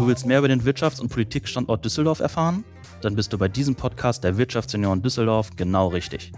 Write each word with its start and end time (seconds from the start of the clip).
Du 0.00 0.06
willst 0.06 0.24
mehr 0.24 0.38
über 0.38 0.48
den 0.48 0.62
Wirtschafts- 0.62 0.98
und 0.98 1.10
Politikstandort 1.10 1.84
Düsseldorf 1.84 2.20
erfahren? 2.20 2.64
Dann 3.02 3.16
bist 3.16 3.34
du 3.34 3.36
bei 3.36 3.48
diesem 3.48 3.74
Podcast 3.74 4.24
der 4.24 4.38
Wirtschaftsunion 4.38 5.02
Düsseldorf 5.02 5.50
genau 5.56 5.88
richtig. 5.88 6.32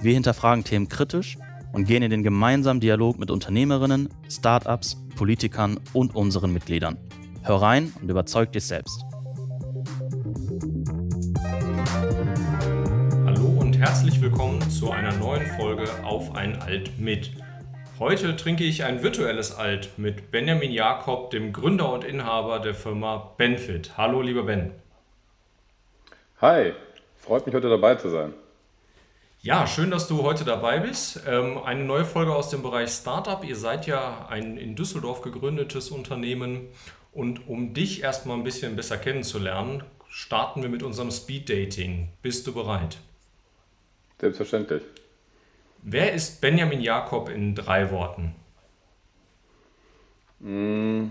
Wir 0.00 0.14
hinterfragen 0.14 0.62
Themen 0.62 0.88
kritisch 0.88 1.36
und 1.72 1.84
gehen 1.86 2.04
in 2.04 2.12
den 2.12 2.22
gemeinsamen 2.22 2.78
Dialog 2.78 3.18
mit 3.18 3.32
Unternehmerinnen, 3.32 4.08
Startups, 4.30 5.02
Politikern 5.16 5.80
und 5.92 6.14
unseren 6.14 6.52
Mitgliedern. 6.52 6.96
Hör 7.42 7.56
rein 7.56 7.92
und 8.00 8.08
überzeug 8.08 8.52
dich 8.52 8.66
selbst. 8.66 9.04
Hallo 13.26 13.48
und 13.58 13.76
herzlich 13.78 14.20
willkommen 14.20 14.60
zu 14.70 14.92
einer 14.92 15.12
neuen 15.16 15.48
Folge 15.58 15.88
Auf 16.04 16.36
ein 16.36 16.54
Alt 16.62 16.96
mit. 17.00 17.32
Heute 18.02 18.34
trinke 18.34 18.64
ich 18.64 18.82
ein 18.82 19.04
virtuelles 19.04 19.54
Alt 19.54 19.96
mit 19.96 20.32
Benjamin 20.32 20.72
Jakob, 20.72 21.30
dem 21.30 21.52
Gründer 21.52 21.92
und 21.92 22.02
Inhaber 22.02 22.58
der 22.58 22.74
Firma 22.74 23.32
Benfit. 23.36 23.96
Hallo, 23.96 24.22
lieber 24.22 24.42
Ben. 24.42 24.72
Hi, 26.40 26.72
freut 27.20 27.46
mich 27.46 27.54
heute 27.54 27.68
dabei 27.68 27.94
zu 27.94 28.08
sein. 28.08 28.34
Ja, 29.40 29.68
schön, 29.68 29.92
dass 29.92 30.08
du 30.08 30.24
heute 30.24 30.42
dabei 30.42 30.80
bist. 30.80 31.22
Ähm, 31.28 31.62
eine 31.62 31.84
neue 31.84 32.04
Folge 32.04 32.34
aus 32.34 32.50
dem 32.50 32.64
Bereich 32.64 32.90
Startup. 32.90 33.44
Ihr 33.44 33.54
seid 33.54 33.86
ja 33.86 34.26
ein 34.28 34.56
in 34.56 34.74
Düsseldorf 34.74 35.22
gegründetes 35.22 35.92
Unternehmen 35.92 36.70
und 37.12 37.46
um 37.46 37.72
dich 37.72 38.02
erstmal 38.02 38.36
ein 38.36 38.42
bisschen 38.42 38.74
besser 38.74 38.96
kennenzulernen, 38.96 39.84
starten 40.08 40.62
wir 40.62 40.68
mit 40.68 40.82
unserem 40.82 41.12
Speed 41.12 41.48
Dating. 41.48 42.08
Bist 42.20 42.48
du 42.48 42.52
bereit? 42.52 42.98
Selbstverständlich. 44.18 44.82
Wer 45.84 46.12
ist 46.12 46.40
Benjamin 46.40 46.80
Jakob 46.80 47.28
in 47.28 47.56
drei 47.56 47.90
Worten? 47.90 48.36
Mm, 50.38 51.10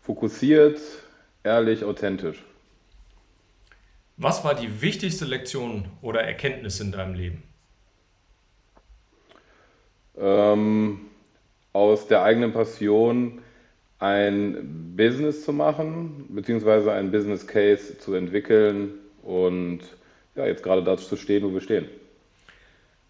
fokussiert, 0.00 0.80
ehrlich, 1.44 1.84
authentisch. 1.84 2.42
Was 4.16 4.42
war 4.44 4.54
die 4.54 4.80
wichtigste 4.80 5.26
Lektion 5.26 5.90
oder 6.00 6.22
Erkenntnis 6.22 6.80
in 6.80 6.90
deinem 6.90 7.12
Leben? 7.12 7.42
Ähm, 10.16 11.02
aus 11.74 12.08
der 12.08 12.22
eigenen 12.22 12.54
Passion 12.54 13.42
ein 13.98 14.94
Business 14.96 15.44
zu 15.44 15.52
machen, 15.52 16.24
beziehungsweise 16.30 16.92
ein 16.92 17.10
Business 17.10 17.46
Case 17.46 17.98
zu 17.98 18.14
entwickeln 18.14 18.94
und 19.22 19.80
ja, 20.34 20.46
jetzt 20.46 20.62
gerade 20.62 20.82
dazu 20.82 21.04
zu 21.08 21.16
stehen, 21.16 21.44
wo 21.44 21.52
wir 21.52 21.60
stehen. 21.60 21.90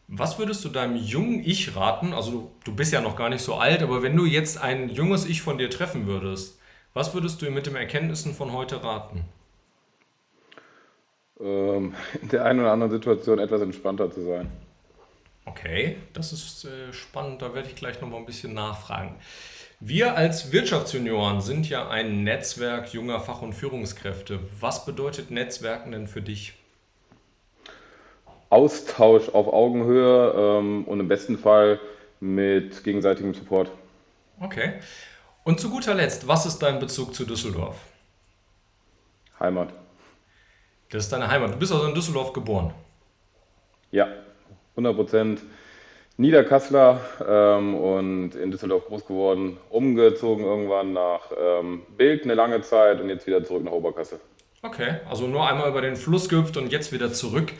Was 0.08 0.38
würdest 0.38 0.64
du 0.64 0.68
deinem 0.68 0.96
jungen 0.96 1.42
Ich 1.44 1.74
raten? 1.74 2.12
Also 2.12 2.30
du, 2.30 2.50
du 2.64 2.74
bist 2.74 2.92
ja 2.92 3.00
noch 3.00 3.16
gar 3.16 3.28
nicht 3.28 3.42
so 3.42 3.54
alt, 3.54 3.82
aber 3.82 4.02
wenn 4.02 4.16
du 4.16 4.24
jetzt 4.24 4.58
ein 4.58 4.88
junges 4.88 5.26
Ich 5.26 5.42
von 5.42 5.58
dir 5.58 5.68
treffen 5.68 6.06
würdest, 6.06 6.60
was 6.94 7.12
würdest 7.12 7.42
du 7.42 7.46
ihm 7.46 7.54
mit 7.54 7.66
den 7.66 7.76
Erkenntnissen 7.76 8.32
von 8.32 8.52
heute 8.52 8.82
raten? 8.82 9.24
Ähm, 11.40 11.94
in 12.22 12.28
der 12.28 12.44
einen 12.44 12.60
oder 12.60 12.72
anderen 12.72 12.92
Situation 12.92 13.38
etwas 13.38 13.60
entspannter 13.60 14.10
zu 14.10 14.22
sein. 14.22 14.50
Okay, 15.44 15.96
das 16.12 16.32
ist 16.32 16.64
äh, 16.64 16.92
spannend, 16.92 17.42
da 17.42 17.54
werde 17.54 17.68
ich 17.68 17.76
gleich 17.76 18.00
noch 18.00 18.08
mal 18.08 18.16
ein 18.16 18.26
bisschen 18.26 18.54
nachfragen. 18.54 19.16
Wir 19.78 20.16
als 20.16 20.52
Wirtschaftsjunioren 20.52 21.40
sind 21.40 21.68
ja 21.68 21.88
ein 21.88 22.24
Netzwerk 22.24 22.94
junger 22.94 23.20
Fach- 23.20 23.42
und 23.42 23.52
Führungskräfte. 23.52 24.40
Was 24.60 24.86
bedeutet 24.86 25.30
Netzwerken 25.30 25.92
denn 25.92 26.06
für 26.06 26.22
dich? 26.22 26.54
Austausch 28.50 29.28
auf 29.30 29.48
Augenhöhe 29.48 30.34
ähm, 30.36 30.84
und 30.84 31.00
im 31.00 31.08
besten 31.08 31.38
Fall 31.38 31.80
mit 32.20 32.84
gegenseitigem 32.84 33.34
Support. 33.34 33.70
Okay. 34.40 34.74
Und 35.44 35.60
zu 35.60 35.70
guter 35.70 35.94
Letzt, 35.94 36.26
was 36.26 36.46
ist 36.46 36.58
dein 36.58 36.78
Bezug 36.78 37.14
zu 37.14 37.24
Düsseldorf? 37.24 37.76
Heimat. 39.38 39.72
Das 40.90 41.04
ist 41.04 41.12
deine 41.12 41.28
Heimat. 41.28 41.54
Du 41.54 41.58
bist 41.58 41.72
also 41.72 41.86
in 41.86 41.94
Düsseldorf 41.94 42.32
geboren. 42.32 42.72
Ja, 43.90 44.08
100 44.72 44.96
Prozent. 44.96 45.42
Niederkassler 46.18 47.00
ähm, 47.28 47.74
und 47.74 48.34
in 48.36 48.50
Düsseldorf 48.50 48.86
groß 48.86 49.04
geworden, 49.04 49.58
umgezogen 49.68 50.44
irgendwann 50.44 50.94
nach 50.94 51.30
ähm, 51.38 51.82
Bild 51.98 52.24
eine 52.24 52.34
lange 52.34 52.62
Zeit 52.62 53.00
und 53.00 53.10
jetzt 53.10 53.26
wieder 53.26 53.44
zurück 53.44 53.64
nach 53.64 53.72
Oberkassel. 53.72 54.18
Okay, 54.62 54.96
also 55.08 55.26
nur 55.26 55.46
einmal 55.46 55.68
über 55.68 55.82
den 55.82 55.94
Fluss 55.94 56.28
gehüpft 56.28 56.56
und 56.56 56.72
jetzt 56.72 56.90
wieder 56.92 57.12
zurück. 57.12 57.52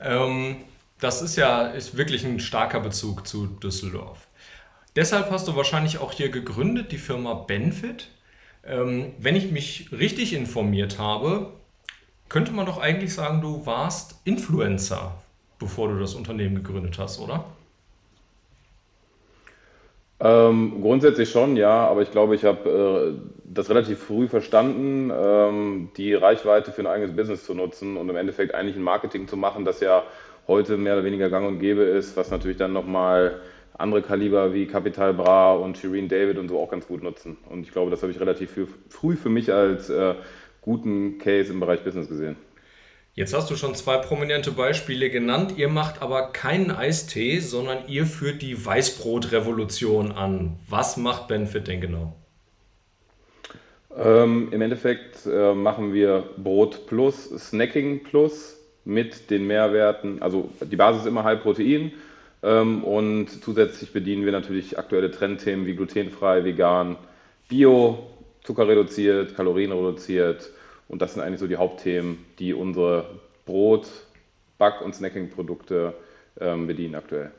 Ähm, 0.00 0.56
das 1.00 1.22
ist 1.22 1.36
ja 1.36 1.66
ist 1.66 1.96
wirklich 1.96 2.24
ein 2.24 2.40
starker 2.40 2.80
Bezug 2.80 3.26
zu 3.26 3.46
Düsseldorf. 3.46 4.26
Deshalb 4.94 5.30
hast 5.30 5.46
du 5.46 5.56
wahrscheinlich 5.56 5.98
auch 5.98 6.12
hier 6.12 6.30
gegründet, 6.30 6.90
die 6.92 6.98
Firma 6.98 7.34
Benfit. 7.34 8.08
Ähm, 8.64 9.12
wenn 9.18 9.36
ich 9.36 9.50
mich 9.50 9.90
richtig 9.92 10.32
informiert 10.32 10.98
habe, 10.98 11.52
könnte 12.28 12.52
man 12.52 12.66
doch 12.66 12.78
eigentlich 12.78 13.14
sagen, 13.14 13.40
du 13.40 13.66
warst 13.66 14.20
Influencer, 14.24 15.22
bevor 15.58 15.88
du 15.88 15.98
das 15.98 16.14
Unternehmen 16.14 16.56
gegründet 16.56 16.98
hast, 16.98 17.20
oder? 17.20 17.44
Ähm, 20.18 20.80
grundsätzlich 20.80 21.30
schon, 21.30 21.56
ja, 21.56 21.86
aber 21.86 22.00
ich 22.00 22.10
glaube, 22.10 22.34
ich 22.34 22.44
habe 22.44 23.18
äh, 23.18 23.28
das 23.44 23.68
relativ 23.68 23.98
früh 23.98 24.28
verstanden, 24.28 25.12
ähm, 25.14 25.90
die 25.96 26.14
Reichweite 26.14 26.72
für 26.72 26.80
ein 26.80 26.86
eigenes 26.86 27.14
Business 27.14 27.44
zu 27.44 27.54
nutzen 27.54 27.98
und 27.98 28.08
im 28.08 28.16
Endeffekt 28.16 28.54
eigentlich 28.54 28.76
ein 28.76 28.82
Marketing 28.82 29.28
zu 29.28 29.36
machen, 29.36 29.66
das 29.66 29.80
ja 29.80 30.04
heute 30.48 30.78
mehr 30.78 30.94
oder 30.94 31.04
weniger 31.04 31.28
gang 31.28 31.46
und 31.46 31.58
gäbe 31.58 31.82
ist, 31.82 32.16
was 32.16 32.30
natürlich 32.30 32.56
dann 32.56 32.72
nochmal 32.72 33.40
andere 33.76 34.00
Kaliber 34.00 34.54
wie 34.54 34.66
Capital 34.66 35.12
Bra 35.12 35.52
und 35.54 35.76
Shireen 35.76 36.08
David 36.08 36.38
und 36.38 36.48
so 36.48 36.58
auch 36.60 36.70
ganz 36.70 36.86
gut 36.86 37.02
nutzen. 37.02 37.36
Und 37.50 37.62
ich 37.62 37.72
glaube, 37.72 37.90
das 37.90 38.00
habe 38.00 38.10
ich 38.10 38.18
relativ 38.18 38.56
früh 38.88 39.16
für 39.16 39.28
mich 39.28 39.52
als 39.52 39.90
äh, 39.90 40.14
guten 40.62 41.18
Case 41.18 41.52
im 41.52 41.60
Bereich 41.60 41.84
Business 41.84 42.08
gesehen. 42.08 42.36
Jetzt 43.18 43.32
hast 43.32 43.50
du 43.50 43.56
schon 43.56 43.74
zwei 43.74 43.96
prominente 43.96 44.50
Beispiele 44.52 45.08
genannt. 45.08 45.54
Ihr 45.56 45.68
macht 45.68 46.02
aber 46.02 46.32
keinen 46.32 46.70
Eistee, 46.70 47.40
sondern 47.40 47.88
ihr 47.88 48.04
führt 48.04 48.42
die 48.42 48.62
Weißbrotrevolution 48.62 50.12
an. 50.12 50.58
Was 50.68 50.98
macht 50.98 51.26
Benefit 51.26 51.66
denn 51.66 51.80
genau? 51.80 52.14
Ähm, 53.96 54.48
Im 54.50 54.60
Endeffekt 54.60 55.24
äh, 55.24 55.54
machen 55.54 55.94
wir 55.94 56.24
Brot 56.36 56.86
plus, 56.88 57.30
Snacking 57.30 58.04
plus 58.04 58.58
mit 58.84 59.30
den 59.30 59.46
Mehrwerten. 59.46 60.20
Also 60.20 60.50
die 60.60 60.76
Basis 60.76 61.00
ist 61.00 61.08
immer 61.08 61.24
High 61.24 61.40
Protein 61.40 61.92
ähm, 62.42 62.84
und 62.84 63.30
zusätzlich 63.42 63.94
bedienen 63.94 64.26
wir 64.26 64.32
natürlich 64.32 64.78
aktuelle 64.78 65.10
Trendthemen 65.10 65.64
wie 65.64 65.74
glutenfrei, 65.74 66.44
vegan, 66.44 66.96
Bio, 67.48 68.10
zuckerreduziert, 68.44 69.34
kalorienreduziert 69.34 70.50
und 70.88 71.02
das 71.02 71.14
sind 71.14 71.22
eigentlich 71.22 71.40
so 71.40 71.46
die 71.46 71.56
Hauptthemen, 71.56 72.24
die 72.38 72.54
unsere 72.54 73.20
Brot-, 73.44 74.06
Back- 74.58 74.82
und 74.82 74.94
Snacking-Produkte 74.94 75.94
ähm, 76.40 76.66
bedienen 76.66 76.94
aktuell. 76.94 77.30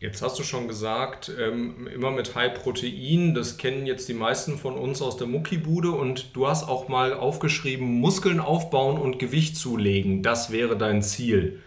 Jetzt 0.00 0.22
hast 0.22 0.38
du 0.38 0.44
schon 0.44 0.68
gesagt, 0.68 1.32
ähm, 1.40 1.88
immer 1.88 2.12
mit 2.12 2.36
High 2.36 2.54
Protein, 2.54 3.34
das 3.34 3.56
kennen 3.56 3.84
jetzt 3.84 4.08
die 4.08 4.14
meisten 4.14 4.56
von 4.56 4.74
uns 4.74 5.02
aus 5.02 5.16
der 5.16 5.26
Muckibude 5.26 5.90
und 5.90 6.36
du 6.36 6.46
hast 6.46 6.68
auch 6.68 6.86
mal 6.86 7.12
aufgeschrieben, 7.14 7.98
Muskeln 7.98 8.38
aufbauen 8.38 8.96
und 8.96 9.18
Gewicht 9.18 9.56
zulegen, 9.56 10.22
das 10.22 10.52
wäre 10.52 10.78
dein 10.78 11.02
Ziel. 11.02 11.60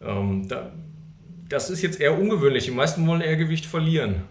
Ähm, 0.00 0.46
da, 0.46 0.72
das 1.48 1.68
ist 1.68 1.82
jetzt 1.82 2.00
eher 2.00 2.16
ungewöhnlich, 2.16 2.66
die 2.66 2.70
meisten 2.70 3.04
wollen 3.08 3.20
eher 3.20 3.36
Gewicht 3.36 3.66
verlieren. 3.66 4.22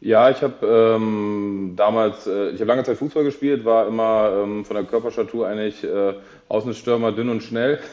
Ja, 0.00 0.28
ich 0.30 0.42
habe 0.42 0.66
ähm, 0.66 1.72
damals, 1.74 2.26
äh, 2.26 2.50
ich 2.50 2.60
habe 2.60 2.66
lange 2.68 2.84
Zeit 2.84 2.98
Fußball 2.98 3.24
gespielt, 3.24 3.64
war 3.64 3.86
immer 3.88 4.42
ähm, 4.42 4.64
von 4.64 4.76
der 4.76 4.84
Körperstatur 4.84 5.48
eigentlich 5.48 5.82
äh, 5.84 6.14
Außenstürmer 6.48 7.12
dünn 7.12 7.30
und 7.30 7.42
schnell. 7.42 7.80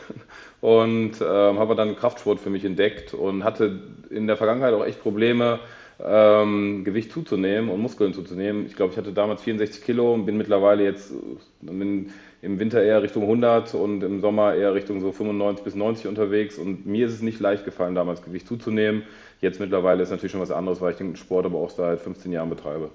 Und 0.62 1.20
ähm, 1.20 1.60
habe 1.60 1.76
dann 1.76 1.98
Kraftsport 1.98 2.40
für 2.40 2.50
mich 2.50 2.64
entdeckt 2.64 3.14
und 3.14 3.44
hatte 3.44 3.82
in 4.10 4.28
der 4.28 4.38
Vergangenheit 4.38 4.74
auch 4.74 4.86
echt 4.86 5.02
Probleme, 5.02 5.60
ähm, 6.00 6.84
Gewicht 6.84 7.12
zuzunehmen 7.12 7.70
und 7.70 7.82
Muskeln 7.82 8.14
zuzunehmen. 8.14 8.66
Ich 8.66 8.76
glaube, 8.76 8.94
ich 8.94 8.98
hatte 8.98 9.14
damals 9.14 9.42
64 9.44 9.84
Kilo 9.84 10.14
und 10.14 10.26
bin 10.26 10.38
mittlerweile 10.38 10.84
jetzt 10.84 11.14
bin 11.62 12.12
im 12.42 12.60
Winter 12.60 12.84
eher 12.84 13.02
Richtung 13.02 13.24
100 13.24 13.74
und 13.74 14.04
im 14.04 14.20
Sommer 14.20 14.54
eher 14.54 14.74
Richtung 14.74 15.00
so 15.00 15.14
95 15.14 15.64
bis 15.64 15.76
90 15.76 16.08
unterwegs. 16.08 16.58
Und 16.58 16.86
mir 16.86 17.08
ist 17.08 17.14
es 17.14 17.22
nicht 17.22 17.40
leicht 17.40 17.64
gefallen, 17.64 17.96
damals 17.96 18.22
Gewicht 18.22 18.48
zuzunehmen. 18.48 19.04
Jetzt 19.40 19.62
mittlerweile 19.62 20.04
ist 20.04 20.10
natürlich 20.10 20.34
schon 20.34 20.42
was 20.42 20.52
anderes, 20.52 20.82
weil 20.82 20.92
ich 20.92 20.98
den 20.98 21.16
Sport 21.16 21.46
aber 21.46 21.60
auch 21.60 21.70
seit 21.70 22.02
15 22.02 22.32
Jahren 22.34 22.50
betreibe. 22.50 22.90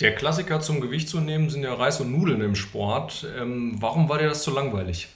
Der 0.00 0.14
Klassiker 0.14 0.60
zum 0.60 0.80
Gewicht 0.80 1.08
zu 1.08 1.20
nehmen 1.20 1.48
sind 1.48 1.62
ja 1.62 1.74
Reis 1.74 2.00
und 2.00 2.10
Nudeln 2.12 2.40
im 2.40 2.56
Sport. 2.56 3.26
Ähm, 3.40 3.76
warum 3.78 4.08
war 4.08 4.18
dir 4.18 4.28
das 4.28 4.42
so 4.42 4.52
langweilig? 4.52 5.08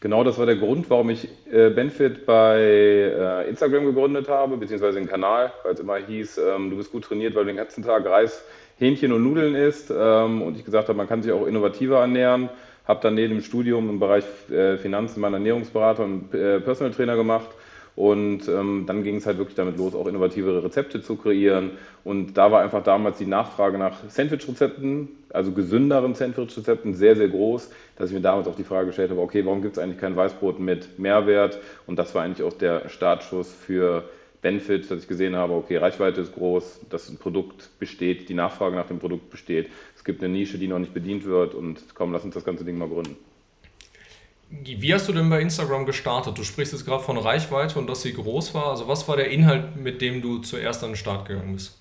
Genau, 0.00 0.22
das 0.22 0.38
war 0.38 0.44
der 0.44 0.56
Grund, 0.56 0.90
warum 0.90 1.08
ich 1.10 1.28
äh, 1.50 1.70
Benfit 1.70 2.26
bei 2.26 2.58
äh, 2.58 3.48
Instagram 3.48 3.86
gegründet 3.86 4.28
habe, 4.28 4.56
beziehungsweise 4.58 4.98
den 4.98 5.08
Kanal, 5.08 5.52
weil 5.62 5.72
es 5.72 5.80
immer 5.80 5.96
hieß, 5.96 6.38
ähm, 6.38 6.70
du 6.70 6.76
bist 6.76 6.92
gut 6.92 7.04
trainiert, 7.04 7.34
weil 7.34 7.44
du 7.44 7.48
den 7.48 7.56
ganzen 7.56 7.82
Tag 7.82 8.04
Reis, 8.04 8.44
Hähnchen 8.78 9.12
und 9.12 9.22
Nudeln 9.22 9.54
isst. 9.54 9.90
Ähm, 9.90 10.42
und 10.42 10.56
ich 10.56 10.64
gesagt 10.64 10.88
habe, 10.88 10.96
man 10.96 11.08
kann 11.08 11.22
sich 11.22 11.32
auch 11.32 11.46
innovativer 11.46 12.00
ernähren. 12.00 12.50
Habe 12.86 13.00
dann 13.02 13.14
neben 13.14 13.34
dem 13.34 13.42
Studium 13.42 13.88
im 13.88 13.98
Bereich 13.98 14.24
äh, 14.50 14.76
Finanzen 14.76 15.20
meinen 15.20 15.34
Ernährungsberater 15.34 16.04
und 16.04 16.34
äh, 16.34 16.60
Personal 16.60 16.92
Trainer 16.92 17.16
gemacht 17.16 17.48
Und 17.96 18.48
ähm, 18.48 18.84
dann 18.86 19.04
ging 19.04 19.16
es 19.16 19.26
halt 19.26 19.38
wirklich 19.38 19.54
damit 19.54 19.78
los, 19.78 19.94
auch 19.94 20.08
innovativere 20.08 20.64
Rezepte 20.64 21.00
zu 21.00 21.16
kreieren. 21.16 21.72
Und 22.02 22.34
da 22.34 22.50
war 22.50 22.62
einfach 22.62 22.82
damals 22.82 23.18
die 23.18 23.26
Nachfrage 23.26 23.78
nach 23.78 23.96
Sandwich-Rezepten, 24.08 25.08
also 25.30 25.52
gesünderen 25.52 26.14
Sandwich-Rezepten, 26.14 26.94
sehr, 26.94 27.14
sehr 27.14 27.28
groß, 27.28 27.70
dass 27.96 28.10
ich 28.10 28.14
mir 28.14 28.22
damals 28.22 28.48
auch 28.48 28.56
die 28.56 28.64
Frage 28.64 28.88
gestellt 28.88 29.10
habe, 29.10 29.20
okay, 29.20 29.46
warum 29.46 29.62
gibt 29.62 29.76
es 29.76 29.82
eigentlich 29.82 30.00
kein 30.00 30.16
Weißbrot 30.16 30.58
mit 30.58 30.98
Mehrwert? 30.98 31.60
Und 31.86 31.98
das 31.98 32.14
war 32.14 32.22
eigentlich 32.22 32.44
auch 32.44 32.52
der 32.52 32.88
Startschuss 32.88 33.52
für 33.52 34.04
Benefit, 34.42 34.90
dass 34.90 35.00
ich 35.00 35.08
gesehen 35.08 35.36
habe, 35.36 35.54
okay, 35.54 35.76
Reichweite 35.76 36.20
ist 36.20 36.34
groß, 36.34 36.80
das 36.90 37.10
Produkt 37.14 37.70
besteht, 37.78 38.28
die 38.28 38.34
Nachfrage 38.34 38.76
nach 38.76 38.88
dem 38.88 38.98
Produkt 38.98 39.30
besteht. 39.30 39.70
Es 39.96 40.04
gibt 40.04 40.22
eine 40.22 40.32
Nische, 40.32 40.58
die 40.58 40.68
noch 40.68 40.80
nicht 40.80 40.92
bedient 40.92 41.24
wird 41.24 41.54
und 41.54 41.80
komm, 41.94 42.12
lass 42.12 42.24
uns 42.24 42.34
das 42.34 42.44
ganze 42.44 42.64
Ding 42.64 42.76
mal 42.76 42.88
gründen. 42.88 43.16
Wie 44.62 44.94
hast 44.94 45.08
du 45.08 45.12
denn 45.12 45.28
bei 45.30 45.40
Instagram 45.40 45.86
gestartet? 45.86 46.38
Du 46.38 46.44
sprichst 46.44 46.72
jetzt 46.72 46.84
gerade 46.84 47.02
von 47.02 47.18
Reichweite 47.18 47.78
und 47.78 47.88
dass 47.88 48.02
sie 48.02 48.12
groß 48.12 48.54
war. 48.54 48.68
Also 48.68 48.88
was 48.88 49.08
war 49.08 49.16
der 49.16 49.30
Inhalt, 49.30 49.76
mit 49.76 50.00
dem 50.00 50.22
du 50.22 50.38
zuerst 50.38 50.84
an 50.84 50.90
den 50.90 50.96
Start 50.96 51.26
gegangen 51.26 51.54
bist? 51.54 51.78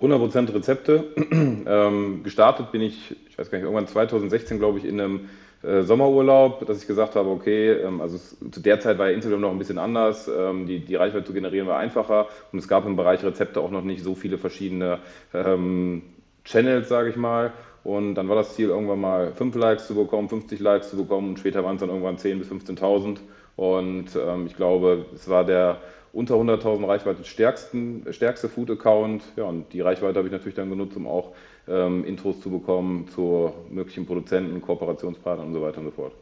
100% 0.00 0.54
Rezepte. 0.54 1.04
ähm, 1.66 2.22
gestartet 2.22 2.72
bin 2.72 2.82
ich, 2.82 3.16
ich 3.28 3.38
weiß 3.38 3.50
gar 3.50 3.58
nicht, 3.58 3.64
irgendwann 3.64 3.86
2016, 3.86 4.58
glaube 4.58 4.78
ich, 4.78 4.84
in 4.84 5.00
einem 5.00 5.28
äh, 5.62 5.82
Sommerurlaub, 5.82 6.66
dass 6.66 6.80
ich 6.80 6.86
gesagt 6.86 7.16
habe, 7.16 7.30
okay, 7.30 7.72
ähm, 7.72 8.00
also 8.00 8.16
es, 8.16 8.36
zu 8.50 8.60
der 8.60 8.78
Zeit 8.80 8.98
war 8.98 9.10
Instagram 9.10 9.40
noch 9.40 9.50
ein 9.50 9.58
bisschen 9.58 9.78
anders, 9.78 10.28
ähm, 10.28 10.66
die, 10.66 10.80
die 10.80 10.96
Reichweite 10.96 11.24
zu 11.24 11.32
generieren 11.32 11.66
war 11.66 11.78
einfacher 11.78 12.28
und 12.52 12.58
es 12.58 12.68
gab 12.68 12.84
im 12.86 12.96
Bereich 12.96 13.24
Rezepte 13.24 13.60
auch 13.60 13.70
noch 13.70 13.82
nicht 13.82 14.02
so 14.02 14.14
viele 14.14 14.36
verschiedene 14.36 14.98
ähm, 15.32 16.02
Channels, 16.44 16.88
sage 16.88 17.10
ich 17.10 17.16
mal. 17.16 17.52
Und 17.86 18.16
dann 18.16 18.28
war 18.28 18.34
das 18.34 18.56
Ziel, 18.56 18.70
irgendwann 18.70 19.00
mal 19.00 19.32
5 19.32 19.54
Likes 19.54 19.86
zu 19.86 19.94
bekommen, 19.94 20.28
50 20.28 20.58
Likes 20.58 20.90
zu 20.90 20.96
bekommen 20.96 21.28
und 21.28 21.38
später 21.38 21.62
waren 21.62 21.76
es 21.76 21.80
dann 21.80 21.88
irgendwann 21.88 22.16
10.000 22.16 22.38
bis 22.38 22.50
15.000. 22.50 23.18
Und 23.54 24.06
ähm, 24.16 24.46
ich 24.46 24.56
glaube, 24.56 25.06
es 25.14 25.28
war 25.28 25.44
der 25.44 25.80
unter 26.12 26.34
100.000 26.34 26.88
Reichweite 26.88 27.22
stärksten, 27.22 28.04
stärkste 28.10 28.48
Food-Account. 28.48 29.22
Ja, 29.36 29.44
und 29.44 29.72
die 29.72 29.82
Reichweite 29.82 30.18
habe 30.18 30.26
ich 30.26 30.32
natürlich 30.32 30.56
dann 30.56 30.68
genutzt, 30.68 30.96
um 30.96 31.06
auch 31.06 31.30
ähm, 31.68 32.04
Intros 32.04 32.40
zu 32.40 32.50
bekommen 32.50 33.06
zu 33.14 33.52
möglichen 33.70 34.04
Produzenten, 34.04 34.60
Kooperationspartnern 34.60 35.46
und 35.46 35.54
so 35.54 35.62
weiter 35.62 35.78
und 35.78 35.84
so 35.84 35.92
fort. 35.92 36.12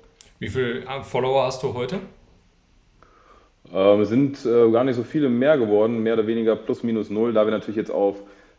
Wie 0.40 0.49
viele 0.50 0.81
äh, 0.81 1.02
Follower 1.02 1.44
hast 1.44 1.62
du 1.62 1.72
heute? 1.72 1.99
Ähm, 3.72 4.00
es 4.02 4.11
sind 4.11 4.44
äh, 4.44 4.70
gar 4.70 4.84
nicht 4.84 4.96
so 4.96 5.02
viele 5.02 5.31
mehr 5.31 5.56
geworden, 5.56 6.02
mehr 6.02 6.12
oder 6.12 6.26
weniger 6.26 6.56
plus 6.56 6.82
minus 6.82 7.08
null, 7.08 7.32
da 7.32 7.46
wir 7.46 7.52
natürlich 7.52 7.76
jetzt 7.76 7.90
auf 7.90 8.16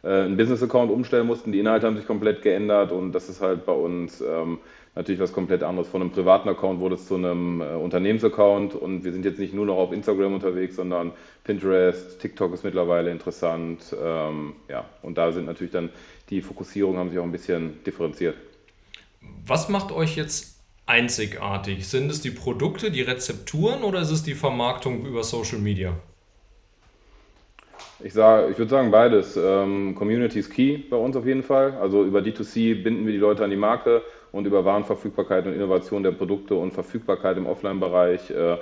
einen 0.09 0.37
Business-Account 0.37 0.91
umstellen 0.91 1.27
mussten. 1.27 1.51
Die 1.51 1.59
Inhalte 1.59 1.87
haben 1.87 1.97
sich 1.97 2.05
komplett 2.05 2.41
geändert 2.41 2.91
und 2.91 3.11
das 3.11 3.29
ist 3.29 3.41
halt 3.41 3.65
bei 3.65 3.73
uns 3.73 4.21
ähm, 4.21 4.59
natürlich 4.95 5.19
was 5.19 5.33
komplett 5.33 5.63
anderes. 5.63 5.87
Von 5.87 6.01
einem 6.01 6.11
privaten 6.11 6.47
Account 6.49 6.79
wurde 6.79 6.95
es 6.95 7.07
zu 7.07 7.15
einem 7.15 7.61
äh, 7.61 7.75
Unternehmensaccount 7.75 8.75
und 8.75 9.03
wir 9.03 9.11
sind 9.11 9.25
jetzt 9.25 9.39
nicht 9.39 9.53
nur 9.53 9.65
noch 9.65 9.77
auf 9.77 9.91
Instagram 9.91 10.33
unterwegs, 10.33 10.75
sondern 10.75 11.11
Pinterest, 11.43 12.19
TikTok 12.19 12.53
ist 12.53 12.63
mittlerweile 12.63 13.11
interessant. 13.11 13.95
Ähm, 14.01 14.53
ja, 14.69 14.85
und 15.01 15.17
da 15.17 15.31
sind 15.31 15.45
natürlich 15.45 15.73
dann 15.73 15.89
die 16.29 16.41
Fokussierungen 16.41 16.99
haben 16.99 17.09
sich 17.09 17.19
auch 17.19 17.23
ein 17.23 17.31
bisschen 17.31 17.83
differenziert. 17.83 18.35
Was 19.45 19.69
macht 19.69 19.91
euch 19.91 20.15
jetzt 20.15 20.59
einzigartig? 20.85 21.87
Sind 21.87 22.09
es 22.09 22.21
die 22.21 22.31
Produkte, 22.31 22.91
die 22.91 23.01
Rezepturen 23.01 23.83
oder 23.83 24.01
ist 24.01 24.11
es 24.11 24.23
die 24.23 24.35
Vermarktung 24.35 25.05
über 25.05 25.23
Social 25.23 25.59
Media? 25.59 25.95
Ich, 27.99 28.07
ich 28.07 28.15
würde 28.15 28.67
sagen 28.67 28.91
beides. 28.91 29.37
Ähm, 29.37 29.95
Community 29.95 30.39
ist 30.39 30.51
key 30.51 30.77
bei 30.77 30.97
uns 30.97 31.15
auf 31.15 31.25
jeden 31.25 31.43
Fall. 31.43 31.73
Also 31.81 32.03
über 32.03 32.19
D2C 32.19 32.83
binden 32.83 33.05
wir 33.05 33.13
die 33.13 33.19
Leute 33.19 33.43
an 33.43 33.49
die 33.49 33.55
Marke 33.55 34.01
und 34.31 34.45
über 34.45 34.65
Warenverfügbarkeit 34.65 35.45
und 35.45 35.53
Innovation 35.53 36.03
der 36.03 36.11
Produkte 36.11 36.55
und 36.55 36.73
Verfügbarkeit 36.73 37.37
im 37.37 37.47
Offline-Bereich 37.47 38.31
äh, 38.31 38.57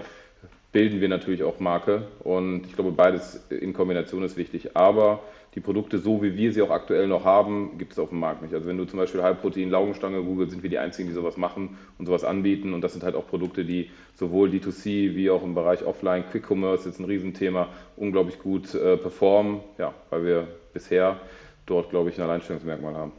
bilden 0.72 1.02
wir 1.02 1.10
natürlich 1.10 1.44
auch 1.44 1.60
Marke. 1.60 2.04
Und 2.24 2.66
ich 2.68 2.76
glaube, 2.76 2.92
beides 2.92 3.44
in 3.50 3.74
Kombination 3.74 4.24
ist 4.24 4.38
wichtig. 4.38 4.76
Aber 4.76 5.22
die 5.56 5.60
Produkte, 5.60 6.00
so 6.00 6.24
wie 6.24 6.36
wir 6.36 6.52
sie 6.52 6.62
auch 6.64 6.72
aktuell 6.72 7.08
noch 7.08 7.26
haben, 7.26 7.78
gibt 7.78 7.94
es 7.94 8.00
auf 8.00 8.10
dem 8.10 8.20
Markt 8.20 8.42
nicht. 8.42 8.54
Also 8.54 8.68
wenn 8.68 8.78
du 8.78 8.86
zum 8.86 8.98
Beispiel 8.98 9.22
Halbprotein, 9.22 9.70
Laugenstange 9.70 10.22
Google, 10.24 10.50
sind 10.50 10.64
wir 10.64 10.70
die 10.70 10.80
einzigen, 10.80 11.10
die 11.10 11.14
sowas 11.14 11.38
machen 11.38 11.78
und 12.00 12.08
sowas 12.08 12.24
anbieten. 12.24 12.74
Und 12.74 12.82
das 12.82 12.94
sind 12.94 13.04
halt 13.04 13.16
auch 13.16 13.28
Produkte, 13.28 13.64
die 13.64 13.92
sowohl 14.16 14.50
D2C 14.50 15.16
wie 15.16 15.30
auch 15.30 15.44
im 15.44 15.54
Bereich 15.54 15.86
Offline, 15.86 16.24
Quick 16.32 16.50
Commerce, 16.50 16.90
jetzt 16.90 17.00
ein 17.00 17.06
Riesenthema, 17.06 17.70
unglaublich 17.98 18.40
gut 18.40 18.74
äh, 18.74 18.98
performen. 18.98 19.60
Ja, 19.78 19.94
weil 20.10 20.26
wir 20.26 20.48
bisher 20.74 21.20
dort, 21.68 21.92
glaube 21.92 22.10
ich, 22.10 22.18
ein 22.18 22.24
Alleinstellungsmerkmal 22.24 22.96
haben. 22.96 23.12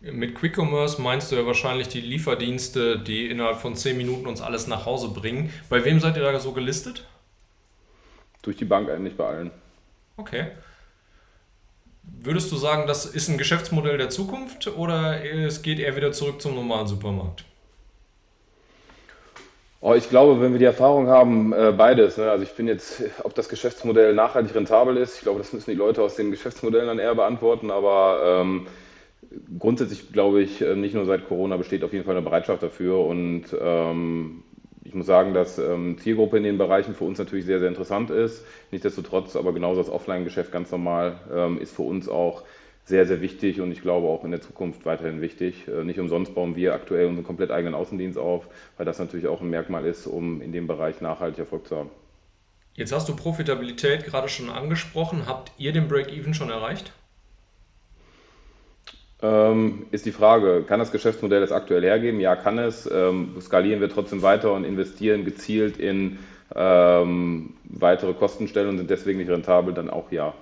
Mit 0.00 0.36
Quick 0.36 0.56
Commerce 0.56 1.02
meinst 1.02 1.32
du 1.32 1.36
ja 1.36 1.44
wahrscheinlich 1.44 1.88
die 1.88 2.00
Lieferdienste, 2.00 2.98
die 3.00 3.26
innerhalb 3.26 3.58
von 3.58 3.74
10 3.74 3.96
Minuten 3.96 4.26
uns 4.26 4.40
alles 4.40 4.68
nach 4.68 4.86
Hause 4.86 5.08
bringen. 5.08 5.52
Bei 5.68 5.84
wem 5.84 6.00
seid 6.00 6.16
ihr 6.16 6.22
da 6.22 6.38
so 6.38 6.52
gelistet? 6.52 7.04
Durch 8.42 8.56
die 8.56 8.64
Bank 8.64 8.88
eigentlich 8.88 9.16
bei 9.16 9.26
allen. 9.26 9.50
Okay. 10.16 10.46
Würdest 12.20 12.50
du 12.52 12.56
sagen, 12.56 12.86
das 12.86 13.06
ist 13.06 13.28
ein 13.28 13.38
Geschäftsmodell 13.38 13.98
der 13.98 14.10
Zukunft 14.10 14.66
oder 14.76 15.24
es 15.24 15.62
geht 15.62 15.78
eher 15.78 15.96
wieder 15.96 16.12
zurück 16.12 16.42
zum 16.42 16.54
normalen 16.54 16.86
Supermarkt? 16.86 17.44
Oh, 19.80 19.94
ich 19.94 20.08
glaube, 20.10 20.40
wenn 20.40 20.52
wir 20.52 20.58
die 20.58 20.64
Erfahrung 20.64 21.06
haben, 21.06 21.52
äh, 21.52 21.72
beides. 21.76 22.16
Ne? 22.16 22.28
Also 22.28 22.42
ich 22.42 22.50
bin 22.50 22.66
jetzt, 22.66 23.02
ob 23.22 23.34
das 23.36 23.48
Geschäftsmodell 23.48 24.12
nachhaltig 24.12 24.54
rentabel 24.56 24.96
ist, 24.96 25.16
ich 25.16 25.22
glaube, 25.22 25.38
das 25.38 25.52
müssen 25.52 25.70
die 25.70 25.76
Leute 25.76 26.02
aus 26.02 26.16
den 26.16 26.32
Geschäftsmodellen 26.32 26.88
dann 26.88 26.98
eher 26.98 27.14
beantworten, 27.14 27.70
aber 27.70 28.42
ähm, 28.42 28.66
grundsätzlich 29.58 30.12
glaube 30.12 30.42
ich, 30.42 30.60
äh, 30.60 30.74
nicht 30.74 30.94
nur 30.94 31.04
seit 31.04 31.28
Corona 31.28 31.56
besteht 31.56 31.84
auf 31.84 31.92
jeden 31.92 32.04
Fall 32.04 32.16
eine 32.16 32.24
Bereitschaft 32.24 32.62
dafür 32.62 32.98
und 33.06 33.44
ähm, 33.60 34.42
muss 34.98 35.06
sagen, 35.06 35.34
dass 35.34 35.58
ähm, 35.58 35.98
Zielgruppe 35.98 36.36
in 36.36 36.44
den 36.44 36.58
Bereichen 36.58 36.94
für 36.94 37.04
uns 37.04 37.18
natürlich 37.18 37.46
sehr, 37.46 37.58
sehr 37.58 37.68
interessant 37.68 38.10
ist. 38.10 38.44
Nichtsdestotrotz, 38.70 39.36
aber 39.36 39.52
genauso 39.52 39.80
das 39.80 39.90
Offline-Geschäft 39.90 40.52
ganz 40.52 40.70
normal 40.70 41.20
ähm, 41.34 41.60
ist 41.60 41.74
für 41.74 41.82
uns 41.82 42.08
auch 42.08 42.42
sehr, 42.84 43.06
sehr 43.06 43.20
wichtig 43.20 43.60
und 43.60 43.70
ich 43.70 43.82
glaube 43.82 44.08
auch 44.08 44.24
in 44.24 44.30
der 44.30 44.40
Zukunft 44.40 44.86
weiterhin 44.86 45.20
wichtig. 45.20 45.68
Äh, 45.68 45.84
nicht 45.84 46.00
umsonst 46.00 46.34
bauen 46.34 46.56
wir 46.56 46.74
aktuell 46.74 47.06
unseren 47.06 47.24
komplett 47.24 47.50
eigenen 47.50 47.74
Außendienst 47.74 48.18
auf, 48.18 48.48
weil 48.76 48.86
das 48.86 48.98
natürlich 48.98 49.26
auch 49.26 49.40
ein 49.40 49.50
Merkmal 49.50 49.84
ist, 49.84 50.06
um 50.06 50.40
in 50.40 50.52
dem 50.52 50.66
Bereich 50.66 51.00
nachhaltig 51.00 51.38
Erfolg 51.38 51.66
zu 51.66 51.76
haben. 51.76 51.90
Jetzt 52.74 52.92
hast 52.92 53.08
du 53.08 53.16
Profitabilität 53.16 54.04
gerade 54.04 54.28
schon 54.28 54.50
angesprochen. 54.50 55.26
Habt 55.26 55.52
ihr 55.58 55.72
den 55.72 55.88
Break-Even 55.88 56.32
schon 56.32 56.48
erreicht? 56.48 56.92
Ähm, 59.20 59.86
ist 59.90 60.06
die 60.06 60.12
Frage, 60.12 60.64
kann 60.66 60.78
das 60.78 60.92
Geschäftsmodell 60.92 61.40
das 61.40 61.50
aktuell 61.50 61.82
hergeben? 61.82 62.20
Ja, 62.20 62.36
kann 62.36 62.58
es. 62.58 62.88
Ähm, 62.90 63.36
skalieren 63.40 63.80
wir 63.80 63.88
trotzdem 63.88 64.22
weiter 64.22 64.52
und 64.52 64.64
investieren 64.64 65.24
gezielt 65.24 65.76
in 65.78 66.18
ähm, 66.54 67.54
weitere 67.64 68.14
Kostenstellen 68.14 68.68
und 68.68 68.78
sind 68.78 68.90
deswegen 68.90 69.18
nicht 69.18 69.30
rentabel? 69.30 69.74
Dann 69.74 69.90
auch 69.90 70.12
ja. 70.12 70.34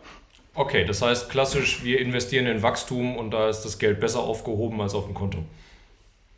Okay, 0.55 0.85
das 0.85 1.03
heißt 1.03 1.31
klassisch, 1.31 1.85
wir 1.85 2.01
investieren 2.01 2.47
in 2.47 2.63
Wachstum 2.63 3.17
und 3.17 3.31
da 3.33 3.49
ist 3.49 3.63
das 3.63 3.79
Geld 3.79 4.01
besser 4.01 4.21
aufgehoben 4.21 4.81
als 4.81 4.95
auf 4.95 5.07
dem 5.07 5.15
Konto. 5.15 5.39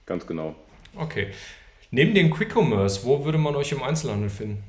Ganz 0.07 0.27
genau. 0.27 0.55
Okay. 0.97 1.29
Neben 1.91 2.15
dem 2.15 2.31
Quick 2.31 2.55
Commerce, 2.55 3.05
wo 3.05 3.25
würde 3.25 3.39
man 3.39 3.57
euch 3.57 3.73
im 3.73 3.83
Einzelhandel 3.83 4.31
finden? 4.31 4.63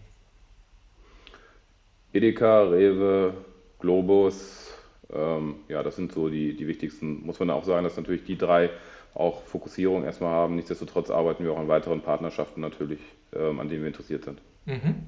Edeka, 2.14 2.64
Rewe, 2.64 3.34
Globus, 3.80 4.74
ähm, 5.14 5.56
ja, 5.68 5.84
das 5.84 5.96
sind 5.96 6.14
so 6.14 6.30
die, 6.30 6.56
die 6.56 6.68
wichtigsten, 6.68 7.26
muss 7.26 7.40
man 7.40 7.50
auch 7.50 7.64
sagen, 7.64 7.84
dass 7.84 7.98
natürlich 7.98 8.24
die 8.24 8.38
drei 8.38 8.70
auch 9.14 9.44
Fokussierung 9.44 10.04
erstmal 10.04 10.32
haben. 10.32 10.56
Nichtsdestotrotz 10.56 11.10
arbeiten 11.10 11.44
wir 11.44 11.54
auch 11.54 11.60
an 11.60 11.68
weiteren 11.68 12.02
Partnerschaften 12.02 12.62
natürlich, 12.62 13.00
ähm, 13.34 13.60
an 13.60 13.70
denen 13.70 13.82
wir 13.82 13.88
interessiert 13.88 14.26
sind. 14.26 14.40
Mhm. 14.66 15.08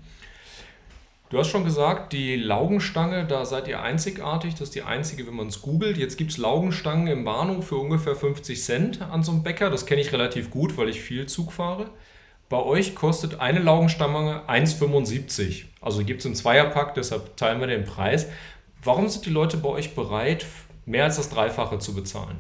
Du 1.29 1.38
hast 1.38 1.48
schon 1.48 1.63
gesagt, 1.63 2.12
die 2.12 2.36
Laugenstange, 2.36 3.25
da 3.25 3.46
seid 3.46 3.70
ihr 3.70 3.81
einzigartig. 3.81 4.53
Das 4.53 4.63
ist 4.63 4.75
die 4.75 4.81
einzige, 4.81 5.25
wenn 5.27 5.36
man 5.36 5.48
es 5.48 5.62
googelt. 5.62 5.98
Jetzt 5.98 6.17
gibt 6.17 6.31
es 6.31 6.38
Laugenstangen 6.38 7.08
im 7.08 7.24
Bahnhof 7.24 7.67
für 7.67 7.77
ungefähr 7.77 8.17
50 8.17 8.62
Cent 8.62 9.01
an 9.01 9.24
so 9.24 9.31
einem 9.31 9.41
Bäcker. 9.41 9.70
Das 9.70 9.86
kenne 9.86 10.01
ich 10.01 10.12
relativ 10.12 10.50
gut, 10.50 10.75
weil 10.75 10.89
ich 10.89 11.00
viel 11.00 11.27
Zug 11.27 11.53
fahre. 11.53 11.89
Bei 12.50 12.62
euch 12.62 12.96
kostet 12.96 13.39
eine 13.39 13.60
Laugenstange 13.60 14.41
1,75. 14.50 15.67
Also 15.79 16.03
gibt 16.03 16.20
es 16.20 16.25
einen 16.25 16.36
Zweierpack, 16.36 16.96
deshalb 16.96 17.38
teilen 17.38 17.62
wir 17.62 17.67
den 17.67 17.86
Preis. 17.86 18.27
Warum 18.83 19.07
sind 19.09 19.25
die 19.25 19.29
Leute 19.29 19.57
bei 19.57 19.69
euch 19.69 19.95
bereit, 19.95 20.45
mehr 20.85 21.03
als 21.03 21.17
das 21.17 21.29
Dreifache 21.29 21.79
zu 21.79 21.93
bezahlen? 21.93 22.38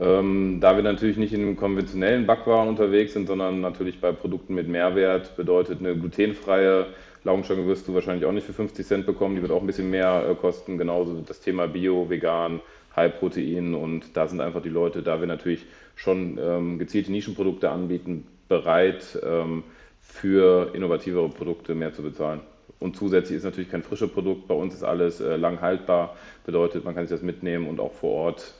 Ähm, 0.00 0.58
da 0.60 0.76
wir 0.76 0.84
natürlich 0.84 1.16
nicht 1.16 1.32
in 1.32 1.42
einem 1.42 1.56
konventionellen 1.56 2.26
Backwaren 2.26 2.68
unterwegs 2.68 3.14
sind, 3.14 3.26
sondern 3.26 3.60
natürlich 3.60 4.00
bei 4.00 4.12
Produkten 4.12 4.54
mit 4.54 4.68
Mehrwert, 4.68 5.36
bedeutet 5.36 5.80
eine 5.80 5.96
glutenfreie 5.96 6.86
Laugenstange 7.24 7.66
wirst 7.66 7.88
du 7.88 7.94
wahrscheinlich 7.94 8.24
auch 8.24 8.32
nicht 8.32 8.46
für 8.46 8.52
50 8.52 8.86
Cent 8.86 9.06
bekommen, 9.06 9.34
die 9.34 9.42
wird 9.42 9.52
auch 9.52 9.60
ein 9.60 9.66
bisschen 9.66 9.90
mehr 9.90 10.24
äh, 10.28 10.34
kosten. 10.34 10.78
Genauso 10.78 11.20
das 11.20 11.40
Thema 11.40 11.66
Bio, 11.66 12.08
Vegan, 12.08 12.60
High-Protein 12.96 13.74
und 13.74 14.16
da 14.16 14.28
sind 14.28 14.40
einfach 14.40 14.62
die 14.62 14.68
Leute, 14.68 15.02
da 15.02 15.20
wir 15.20 15.26
natürlich 15.26 15.66
schon 15.94 16.38
ähm, 16.40 16.78
gezielte 16.78 17.12
Nischenprodukte 17.12 17.70
anbieten, 17.70 18.26
bereit 18.48 19.18
ähm, 19.22 19.64
für 20.00 20.70
innovativere 20.74 21.28
Produkte 21.28 21.74
mehr 21.74 21.92
zu 21.92 22.02
bezahlen. 22.02 22.40
Und 22.80 22.96
zusätzlich 22.96 23.38
ist 23.38 23.44
natürlich 23.44 23.70
kein 23.70 23.82
frisches 23.82 24.10
Produkt. 24.10 24.46
Bei 24.46 24.54
uns 24.54 24.74
ist 24.74 24.84
alles 24.84 25.20
äh, 25.20 25.36
lang 25.36 25.60
haltbar. 25.60 26.16
Bedeutet, 26.46 26.84
man 26.84 26.94
kann 26.94 27.06
sich 27.06 27.16
das 27.16 27.22
mitnehmen 27.22 27.68
und 27.68 27.80
auch 27.80 27.92
vor 27.92 28.12
Ort 28.12 28.54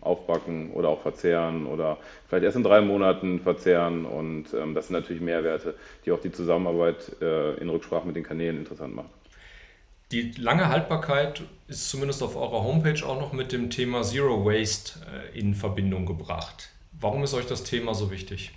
aufbacken 0.00 0.70
oder 0.72 0.90
auch 0.90 1.00
verzehren 1.00 1.66
oder 1.66 1.96
vielleicht 2.28 2.44
erst 2.44 2.56
in 2.56 2.62
drei 2.62 2.80
Monaten 2.80 3.40
verzehren. 3.40 4.04
Und 4.04 4.46
ähm, 4.54 4.74
das 4.74 4.88
sind 4.88 4.94
natürlich 4.94 5.22
Mehrwerte, 5.22 5.74
die 6.04 6.12
auch 6.12 6.20
die 6.20 6.30
Zusammenarbeit 6.30 7.16
äh, 7.20 7.54
in 7.54 7.68
Rücksprache 7.68 8.06
mit 8.06 8.16
den 8.16 8.24
Kanälen 8.24 8.58
interessant 8.58 8.94
machen. 8.94 9.10
Die 10.12 10.32
lange 10.32 10.68
Haltbarkeit 10.68 11.42
ist 11.66 11.88
zumindest 11.88 12.22
auf 12.22 12.36
eurer 12.36 12.62
Homepage 12.62 13.04
auch 13.04 13.18
noch 13.18 13.32
mit 13.32 13.50
dem 13.50 13.70
Thema 13.70 14.02
Zero 14.02 14.44
Waste 14.44 15.00
äh, 15.34 15.38
in 15.38 15.54
Verbindung 15.54 16.06
gebracht. 16.06 16.70
Warum 16.92 17.24
ist 17.24 17.34
euch 17.34 17.46
das 17.46 17.64
Thema 17.64 17.94
so 17.94 18.10
wichtig? 18.10 18.52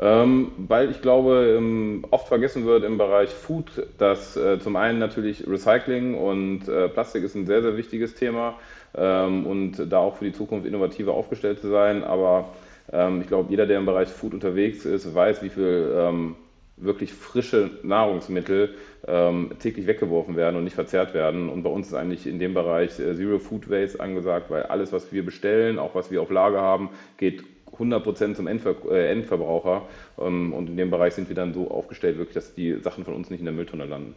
Ähm, 0.00 0.52
weil 0.56 0.90
ich 0.90 1.02
glaube, 1.02 1.54
ähm, 1.56 2.04
oft 2.10 2.28
vergessen 2.28 2.64
wird 2.66 2.84
im 2.84 2.98
Bereich 2.98 3.30
Food, 3.30 3.88
dass 3.98 4.36
äh, 4.36 4.60
zum 4.60 4.76
einen 4.76 5.00
natürlich 5.00 5.48
Recycling 5.48 6.14
und 6.14 6.68
äh, 6.68 6.88
Plastik 6.88 7.24
ist 7.24 7.34
ein 7.34 7.46
sehr, 7.46 7.62
sehr 7.62 7.76
wichtiges 7.76 8.14
Thema 8.14 8.54
ähm, 8.94 9.44
und 9.44 9.90
da 9.90 9.98
auch 9.98 10.16
für 10.16 10.24
die 10.24 10.32
Zukunft 10.32 10.66
innovativer 10.66 11.14
aufgestellt 11.14 11.58
zu 11.60 11.68
sein. 11.68 12.04
Aber 12.04 12.50
ähm, 12.92 13.22
ich 13.22 13.26
glaube, 13.26 13.50
jeder, 13.50 13.66
der 13.66 13.78
im 13.78 13.86
Bereich 13.86 14.08
Food 14.08 14.34
unterwegs 14.34 14.84
ist, 14.84 15.12
weiß, 15.12 15.42
wie 15.42 15.48
viel 15.48 15.92
ähm, 15.96 16.36
wirklich 16.76 17.12
frische 17.12 17.70
Nahrungsmittel 17.82 18.74
ähm, 19.06 19.50
täglich 19.58 19.88
weggeworfen 19.88 20.36
werden 20.36 20.56
und 20.56 20.64
nicht 20.64 20.74
verzehrt 20.74 21.12
werden. 21.12 21.48
Und 21.48 21.64
bei 21.64 21.70
uns 21.70 21.88
ist 21.88 21.94
eigentlich 21.94 22.26
in 22.26 22.38
dem 22.38 22.54
Bereich 22.54 22.98
äh, 23.00 23.16
Zero 23.16 23.40
Food 23.40 23.68
Waste 23.68 23.98
angesagt, 23.98 24.50
weil 24.50 24.62
alles, 24.64 24.92
was 24.92 25.12
wir 25.12 25.24
bestellen, 25.24 25.78
auch 25.78 25.94
was 25.94 26.10
wir 26.10 26.22
auf 26.22 26.30
Lager 26.30 26.60
haben, 26.60 26.90
geht 27.16 27.42
100% 27.78 28.34
zum 28.34 28.46
Endver 28.46 28.74
äh, 28.90 29.10
Endverbraucher. 29.10 29.86
Ähm, 30.18 30.52
und 30.52 30.68
in 30.68 30.76
dem 30.76 30.90
Bereich 30.90 31.14
sind 31.14 31.28
wir 31.28 31.36
dann 31.36 31.54
so 31.54 31.70
aufgestellt, 31.70 32.18
wirklich, 32.18 32.34
dass 32.34 32.54
die 32.54 32.78
Sachen 32.80 33.04
von 33.04 33.14
uns 33.14 33.30
nicht 33.30 33.40
in 33.40 33.46
der 33.46 33.54
Mülltonne 33.54 33.84
landen. 33.84 34.14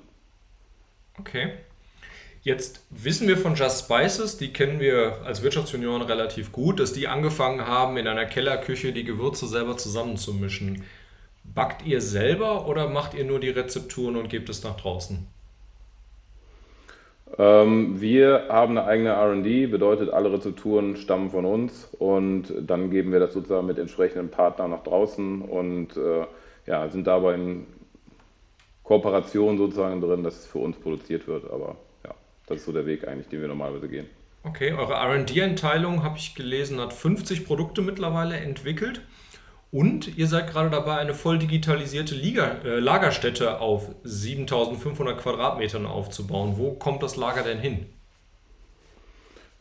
Okay. 1.20 1.51
Jetzt 2.44 2.84
wissen 2.89 3.27
wir 3.27 3.38
von 3.38 3.53
Just 3.53 3.86
Spices, 3.86 4.38
die 4.38 4.51
kennen 4.51 4.80
wir 4.80 5.22
als 5.24 5.44
Wirtschaftsjunioren 5.44 6.01
relativ 6.01 6.51
gut, 6.51 6.80
dass 6.80 6.91
die 6.91 7.08
angefangen 7.08 7.68
haben, 7.68 7.98
in 7.98 8.08
einer 8.08 8.25
Kellerküche 8.25 8.94
die 8.94 9.03
Gewürze 9.03 9.46
selber 9.46 9.77
zusammenzumischen. 9.77 10.84
Backt 11.44 11.86
ihr 11.86 12.01
selber 12.01 12.68
oder 12.68 12.89
macht 12.89 13.13
ihr 13.13 13.25
nur 13.25 13.39
die 13.39 13.50
Rezepturen 13.50 14.15
und 14.15 14.30
gebt 14.30 14.50
es 14.50 14.63
nach 14.63 14.75
draußen? 14.75 15.27
Ähm, 17.38 18.01
wir 18.01 18.45
haben 18.50 18.77
eine 18.77 18.88
eigene 18.88 19.13
RD, 19.13 19.71
bedeutet, 19.71 20.09
alle 20.09 20.31
Rezepturen 20.33 20.97
stammen 20.97 21.29
von 21.29 21.45
uns 21.45 21.85
und 21.97 22.53
dann 22.61 22.89
geben 22.91 23.11
wir 23.11 23.19
das 23.19 23.33
sozusagen 23.33 23.67
mit 23.67 23.79
entsprechenden 23.79 24.29
Partnern 24.29 24.71
nach 24.71 24.83
draußen 24.83 25.41
und 25.41 25.95
äh, 25.95 26.25
ja, 26.65 26.89
sind 26.89 27.07
dabei 27.07 27.35
in 27.35 27.65
Kooperation 28.83 29.57
sozusagen 29.57 30.01
drin, 30.01 30.23
dass 30.23 30.39
es 30.39 30.47
für 30.47 30.59
uns 30.59 30.77
produziert 30.77 31.27
wird. 31.27 31.50
Aber 31.50 31.77
ja, 32.03 32.13
das 32.47 32.57
ist 32.57 32.65
so 32.65 32.73
der 32.73 32.85
Weg 32.85 33.07
eigentlich, 33.07 33.29
den 33.29 33.41
wir 33.41 33.47
normalerweise 33.47 33.88
gehen. 33.88 34.07
Okay, 34.43 34.73
eure 34.73 34.95
RD-Einteilung, 34.95 36.03
habe 36.03 36.17
ich 36.17 36.33
gelesen, 36.33 36.79
hat 36.79 36.93
50 36.93 37.45
Produkte 37.45 37.81
mittlerweile 37.81 38.38
entwickelt. 38.38 39.01
Und 39.72 40.18
ihr 40.18 40.28
seid 40.28 40.51
gerade 40.51 40.70
dabei, 40.70 40.98
eine 40.98 41.13
voll 41.13 41.40
digitalisierte 41.40 42.13
Liga, 42.13 42.58
äh, 42.66 42.80
Lagerstätte 42.80 43.62
auf 43.62 43.88
7500 44.04 45.18
Quadratmetern 45.18 45.86
aufzubauen. 45.86 46.56
Wo 46.58 46.72
kommt 46.72 47.01
das 47.04 47.16
Lager 47.16 47.44
denn 47.44 47.60
hin? 47.60 47.86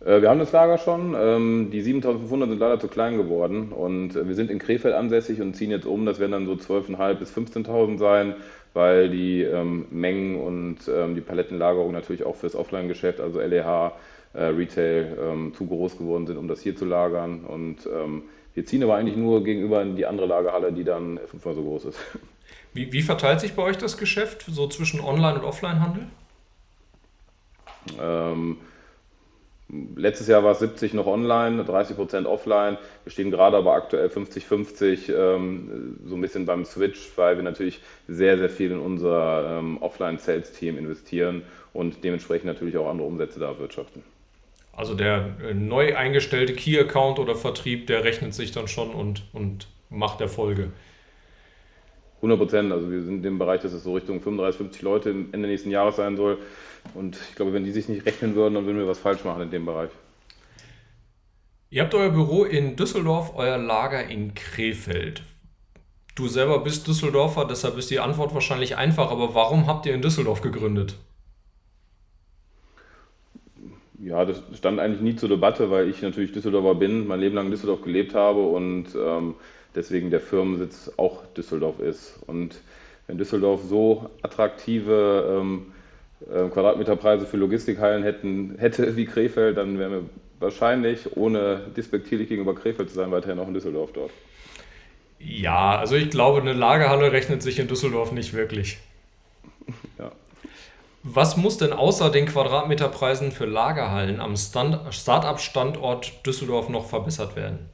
Äh, 0.05 0.21
wir 0.21 0.31
haben 0.31 0.41
das 0.41 0.51
Lager 0.51 0.79
schon. 0.79 1.15
Ähm, 1.17 1.71
die 1.71 1.81
7500 1.81 2.49
sind 2.49 2.59
leider 2.59 2.81
zu 2.81 2.89
klein 2.89 3.17
geworden 3.19 3.71
und 3.71 4.17
äh, 4.17 4.27
wir 4.27 4.35
sind 4.35 4.51
in 4.51 4.59
Krefeld 4.59 4.95
ansässig 4.95 5.41
und 5.41 5.55
ziehen 5.55 5.71
jetzt 5.71 5.87
um. 5.87 6.07
Das 6.07 6.19
werden 6.19 6.33
dann 6.33 6.47
so 6.47 6.55
12.500 6.55 7.15
bis 7.15 7.33
15.000 7.33 7.99
sein, 7.99 8.35
weil 8.75 9.11
die 9.11 9.43
ähm, 9.43 9.87
Mengen 9.91 10.41
und 10.41 10.79
ähm, 10.93 11.15
die 11.15 11.21
Palettenlagerung 11.21 11.93
natürlich 11.93 12.25
auch 12.25 12.35
fürs 12.35 12.57
Offline-Geschäft, 12.57 13.21
also 13.21 13.41
LEH, 13.41 13.93
äh, 14.33 14.45
Retail, 14.45 15.53
zu 15.55 15.67
groß 15.67 15.99
geworden 15.99 16.27
sind, 16.27 16.37
um 16.37 16.47
das 16.49 16.61
hier 16.61 16.77
zu 16.77 16.85
lagern. 16.85 17.45
Und 17.45 17.79
wir 18.55 18.67
ziehen 18.67 18.83
aber 18.83 18.97
eigentlich 18.97 19.17
nur 19.17 19.45
gegenüber 19.45 19.83
in 19.83 19.97
die 19.97 20.07
andere 20.07 20.27
Lagerhalle, 20.27 20.73
die 20.73 20.85
dann 20.85 21.19
fünfmal 21.27 21.55
so 21.55 21.63
groß 21.63 21.87
ist. 21.87 21.99
Wie, 22.73 22.93
wie 22.93 23.03
verteilt 23.03 23.41
sich 23.41 23.55
bei 23.55 23.65
euch 23.65 23.79
das 23.79 23.99
Geschäft 23.99 24.45
so 24.49 24.69
zwischen 24.69 25.01
Online- 25.01 25.41
und 25.41 25.45
Offline-Handel? 25.45 26.07
Ähm, 28.01 28.59
letztes 29.97 30.29
Jahr 30.29 30.45
war 30.45 30.53
es 30.53 30.61
70 30.61 30.95
noch 30.95 31.07
online, 31.07 31.65
30 31.65 31.97
Prozent 31.97 32.27
offline. 32.29 32.79
Wir 33.05 33.13
stehen 33.13 33.33
gerade 33.33 33.57
aber 33.57 33.73
aktuell 33.73 34.09
50-50, 34.09 35.13
ähm, 35.13 35.99
so 36.07 36.15
ein 36.15 36.21
bisschen 36.21 36.47
beim 36.47 36.65
Switch, 36.65 37.11
weil 37.17 37.37
wir 37.37 37.43
natürlich 37.43 37.81
sehr, 38.07 38.39
sehr 38.39 38.51
viel 38.51 38.71
in 38.71 38.79
unser 38.79 39.59
ähm, 39.59 39.79
Offline-Sales-Team 39.83 40.79
investieren 40.79 41.43
und 41.73 42.05
dementsprechend 42.05 42.47
natürlich 42.47 42.77
auch 42.77 42.89
andere 42.89 43.09
Umsätze 43.09 43.41
da 43.41 43.49
erwirtschaften. 43.49 44.03
Also 44.81 44.95
der 44.95 45.37
äh, 45.45 45.53
neu 45.53 45.95
eingestellte 45.95 46.55
Key-Account 46.55 47.19
oder 47.19 47.35
Vertrieb, 47.35 47.87
der 47.87 48.03
rechnet 48.03 48.33
sich 48.33 48.51
dann 48.51 48.67
schon 48.67 48.93
und, 48.93 49.25
und 49.35 49.69
macht 49.91 50.23
Erfolge. 50.23 50.71
100 52.17 52.39
Prozent. 52.39 52.73
Also 52.73 52.91
wir 52.91 53.03
sind 53.03 53.17
in 53.17 53.23
dem 53.23 53.39
Bereich, 53.39 53.61
dass 53.61 53.75
es 53.75 53.85
so 53.85 53.93
Richtung 53.93 54.23
35, 54.23 54.57
50 54.57 54.81
Leute 54.81 55.11
Ende 55.11 55.49
nächsten 55.49 55.71
Jahres 55.71 55.97
sein 55.97 56.17
soll. 56.17 56.39
Und 56.95 57.19
ich 57.29 57.35
glaube, 57.37 57.53
wenn 57.53 57.65
die 57.65 57.73
sich 57.73 57.91
nicht 57.91 58.07
rechnen 58.07 58.35
würden, 58.35 58.55
dann 58.55 58.65
würden 58.65 58.79
wir 58.79 58.89
was 58.89 58.99
falsch 58.99 59.23
machen 59.23 59.43
in 59.43 59.51
dem 59.51 59.67
Bereich. 59.67 59.91
Ihr 61.69 61.83
habt 61.83 61.95
euer 61.95 62.09
Büro 62.09 62.45
in 62.45 62.77
Düsseldorf, 62.77 63.33
euer 63.37 63.59
Lager 63.59 64.07
in 64.07 64.33
Krefeld. 64.33 65.25
Du 66.15 66.27
selber 66.27 66.61
bist 66.61 66.89
Düsseldorfer, 66.89 67.45
deshalb 67.45 67.77
ist 67.77 67.91
die 67.91 68.01
Antwort 68.01 68.33
wahrscheinlich 68.33 68.79
einfach. 68.79 69.11
Aber 69.11 69.35
warum 69.35 69.67
habt 69.67 69.85
ihr 69.85 69.93
in 69.93 70.01
Düsseldorf 70.01 70.41
gegründet? 70.41 70.97
Ja, 74.03 74.25
das 74.25 74.43
stand 74.55 74.81
eigentlich 74.81 75.03
nie 75.03 75.17
zur 75.17 75.29
Debatte, 75.29 75.71
weil 75.71 75.89
ich 75.89 76.01
natürlich 76.01 76.33
Düsseldorfer 76.33 76.75
bin, 76.75 77.07
mein 77.07 77.21
Leben 77.21 77.35
lang 77.35 77.47
in 77.47 77.51
Düsseldorf 77.51 77.83
gelebt 77.83 78.15
habe 78.15 78.41
und 78.41 78.87
ähm, 78.95 79.35
deswegen 79.75 80.11
der 80.11 80.21
Firmensitz 80.21 80.91
auch 80.97 81.27
Düsseldorf 81.37 81.81
ist. 81.81 82.19
Und 82.27 82.61
wenn 83.07 83.19
Düsseldorf 83.19 83.63
so 83.63 84.09
attraktive 84.23 85.39
ähm, 85.39 85.67
äh, 86.23 86.49
Quadratmeterpreise 86.49 87.27
für 87.27 87.37
Logistikhallen 87.37 88.03
hätten, 88.03 88.55
hätte 88.59 88.97
wie 88.97 89.05
Krefeld, 89.05 89.59
dann 89.59 89.79
wären 89.79 89.93
wir 89.93 90.03
wahrscheinlich, 90.39 91.17
ohne 91.17 91.61
despektierlich 91.77 92.29
gegenüber 92.29 92.55
Krefeld 92.55 92.89
zu 92.89 92.95
sein, 92.95 93.11
weiterhin 93.11 93.39
auch 93.39 93.49
in 93.49 93.55
Düsseldorf 93.55 93.93
dort. 93.93 94.13
Ja, 95.19 95.79
also 95.79 95.97
ich 95.97 96.09
glaube, 96.09 96.41
eine 96.41 96.55
Lagerhalle 96.55 97.13
rechnet 97.13 97.43
sich 97.43 97.59
in 97.59 97.69
Düsseldorf 97.69 98.13
nicht 98.13 98.33
wirklich. 98.33 98.79
Was 101.03 101.39
muss 101.39 101.57
denn 101.57 101.73
außer 101.73 102.11
den 102.11 102.27
Quadratmeterpreisen 102.27 103.33
für 103.33 103.47
Lagerhallen 103.47 104.21
am 104.21 104.37
Start-up-Standort 104.37 106.27
Düsseldorf 106.27 106.69
noch 106.69 106.87
verbessert 106.87 107.37
werden? 107.37 107.71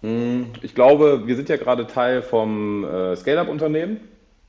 Hm, 0.00 0.46
ich 0.62 0.74
glaube, 0.74 1.26
wir 1.26 1.36
sind 1.36 1.50
ja 1.50 1.56
gerade 1.56 1.86
Teil 1.86 2.22
vom 2.22 2.84
äh, 2.84 3.14
Scale-Up-Unternehmen 3.16 4.00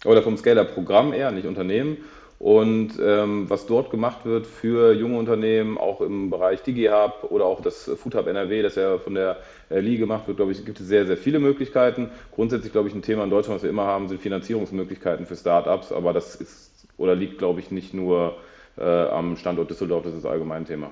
oder 0.05 0.21
vom 0.23 0.37
Scale-Up-Programm 0.37 1.11
eher, 1.11 1.31
nicht 1.31 1.45
Unternehmen. 1.45 1.97
Und 2.43 2.99
ähm, 3.01 3.49
was 3.49 3.67
dort 3.67 3.89
gemacht 3.89 4.25
wird 4.25 4.45
für 4.45 4.91
junge 4.91 5.17
Unternehmen, 5.17 5.77
auch 5.77 6.01
im 6.01 6.29
Bereich 6.29 6.61
DigiHub 6.61 7.27
oder 7.29 7.45
auch 7.45 7.61
das 7.61 7.89
Food 7.95 8.15
Hub 8.15 8.27
NRW, 8.27 8.61
das 8.61 8.75
ja 8.75 8.97
von 8.97 9.15
der 9.15 9.37
äh, 9.69 9.79
LI 9.79 9.95
gemacht 9.95 10.27
wird, 10.27 10.35
glaube 10.35 10.51
ich, 10.51 10.65
gibt 10.65 10.77
es 10.81 10.87
sehr, 10.87 11.05
sehr 11.05 11.15
viele 11.15 11.39
Möglichkeiten. 11.39 12.11
Grundsätzlich, 12.35 12.73
glaube 12.73 12.89
ich, 12.89 12.95
ein 12.95 13.01
Thema 13.01 13.23
in 13.23 13.29
Deutschland, 13.29 13.55
was 13.55 13.63
wir 13.63 13.69
immer 13.69 13.85
haben, 13.85 14.09
sind 14.09 14.21
Finanzierungsmöglichkeiten 14.21 15.25
für 15.25 15.37
Startups. 15.37 15.93
Aber 15.93 16.11
das 16.11 16.35
ist 16.35 16.85
oder 16.97 17.15
liegt, 17.15 17.37
glaube 17.37 17.61
ich, 17.61 17.71
nicht 17.71 17.93
nur 17.93 18.35
äh, 18.77 18.83
am 18.83 19.37
Standort 19.37 19.69
Düsseldorf, 19.69 20.03
das 20.03 20.13
ist 20.13 20.25
allgemein 20.25 20.65
Thema. 20.65 20.91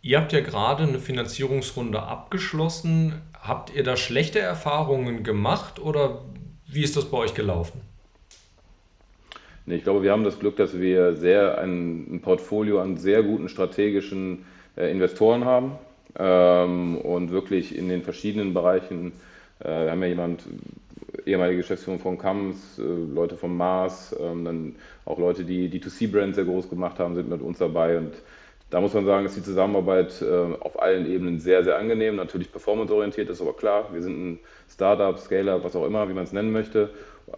Ihr 0.00 0.18
habt 0.18 0.32
ja 0.32 0.40
gerade 0.40 0.82
eine 0.82 0.98
Finanzierungsrunde 0.98 2.02
abgeschlossen. 2.02 3.22
Habt 3.40 3.72
ihr 3.72 3.84
da 3.84 3.96
schlechte 3.96 4.40
Erfahrungen 4.40 5.22
gemacht 5.22 5.78
oder 5.78 6.24
wie 6.66 6.82
ist 6.82 6.96
das 6.96 7.04
bei 7.04 7.18
euch 7.18 7.34
gelaufen? 7.34 7.91
Nee, 9.64 9.76
ich 9.76 9.84
glaube, 9.84 10.02
wir 10.02 10.10
haben 10.10 10.24
das 10.24 10.40
Glück, 10.40 10.56
dass 10.56 10.78
wir 10.80 11.14
sehr 11.14 11.58
ein, 11.58 12.14
ein 12.14 12.20
Portfolio 12.20 12.80
an 12.80 12.96
sehr 12.96 13.22
guten 13.22 13.48
strategischen 13.48 14.44
äh, 14.76 14.90
Investoren 14.90 15.44
haben 15.44 15.72
ähm, 16.18 16.96
und 16.98 17.30
wirklich 17.30 17.76
in 17.76 17.88
den 17.88 18.02
verschiedenen 18.02 18.54
Bereichen. 18.54 19.12
Äh, 19.60 19.84
wir 19.84 19.90
haben 19.92 20.02
ja 20.02 20.08
jemand, 20.08 20.42
ehemalige 21.26 21.58
Geschäftsführung 21.58 22.00
von 22.00 22.18
Kams, 22.18 22.78
äh, 22.78 22.82
Leute 22.82 23.36
vom 23.36 23.56
Mars, 23.56 24.16
ähm, 24.18 24.44
dann 24.44 24.74
auch 25.04 25.18
Leute, 25.18 25.44
die 25.44 25.68
D2C-Brands 25.68 26.36
sehr 26.36 26.44
groß 26.44 26.68
gemacht 26.68 26.98
haben, 26.98 27.14
sind 27.14 27.28
mit 27.28 27.40
uns 27.40 27.58
dabei 27.58 27.98
und 27.98 28.14
da 28.72 28.80
muss 28.80 28.94
man 28.94 29.04
sagen, 29.04 29.26
ist 29.26 29.36
die 29.36 29.42
Zusammenarbeit 29.42 30.22
äh, 30.22 30.56
auf 30.60 30.80
allen 30.80 31.04
Ebenen 31.04 31.38
sehr, 31.38 31.62
sehr 31.62 31.76
angenehm. 31.76 32.16
Natürlich 32.16 32.50
performanceorientiert 32.50 33.28
ist 33.28 33.42
aber 33.42 33.52
klar. 33.52 33.90
Wir 33.92 34.00
sind 34.00 34.16
ein 34.16 34.38
Startup, 34.66 35.18
Scale-up, 35.18 35.62
was 35.62 35.76
auch 35.76 35.84
immer, 35.84 36.08
wie 36.08 36.14
man 36.14 36.24
es 36.24 36.32
nennen 36.32 36.52
möchte. 36.52 36.88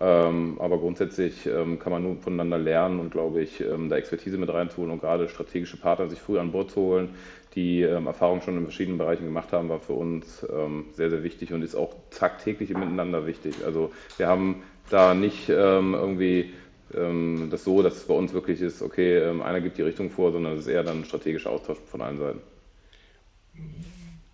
Ähm, 0.00 0.56
aber 0.60 0.78
grundsätzlich 0.78 1.44
ähm, 1.46 1.80
kann 1.80 1.90
man 1.90 2.04
nur 2.04 2.16
voneinander 2.18 2.56
lernen 2.58 3.00
und, 3.00 3.10
glaube 3.10 3.42
ich, 3.42 3.60
ähm, 3.60 3.88
da 3.88 3.96
Expertise 3.96 4.38
mit 4.38 4.48
reinzuholen 4.48 4.92
und 4.92 5.00
gerade 5.00 5.28
strategische 5.28 5.76
Partner 5.76 6.08
sich 6.08 6.20
früh 6.20 6.38
an 6.38 6.52
Bord 6.52 6.70
zu 6.70 6.80
holen, 6.80 7.08
die 7.56 7.82
ähm, 7.82 8.06
Erfahrung 8.06 8.40
schon 8.40 8.56
in 8.56 8.62
verschiedenen 8.62 8.98
Bereichen 8.98 9.24
gemacht 9.24 9.52
haben, 9.52 9.68
war 9.68 9.80
für 9.80 9.94
uns 9.94 10.46
ähm, 10.48 10.84
sehr, 10.92 11.10
sehr 11.10 11.24
wichtig 11.24 11.52
und 11.52 11.62
ist 11.62 11.74
auch 11.74 11.96
tagtäglich 12.10 12.68
miteinander 12.70 13.26
wichtig. 13.26 13.56
Also 13.66 13.90
wir 14.18 14.28
haben 14.28 14.62
da 14.88 15.14
nicht 15.14 15.48
ähm, 15.48 15.94
irgendwie 15.94 16.52
ähm, 16.92 17.48
das 17.50 17.64
so, 17.64 17.82
dass 17.82 17.96
es 17.96 18.04
bei 18.04 18.14
uns 18.14 18.32
wirklich 18.32 18.60
ist, 18.60 18.82
okay, 18.82 19.18
ähm, 19.18 19.42
einer 19.42 19.60
gibt 19.60 19.78
die 19.78 19.82
Richtung 19.82 20.10
vor, 20.10 20.32
sondern 20.32 20.54
es 20.54 20.60
ist 20.60 20.66
eher 20.66 20.82
dann 20.82 21.00
ein 21.00 21.04
strategischer 21.04 21.50
Austausch 21.50 21.78
von 21.86 22.02
allen 22.02 22.18
Seiten. 22.18 22.40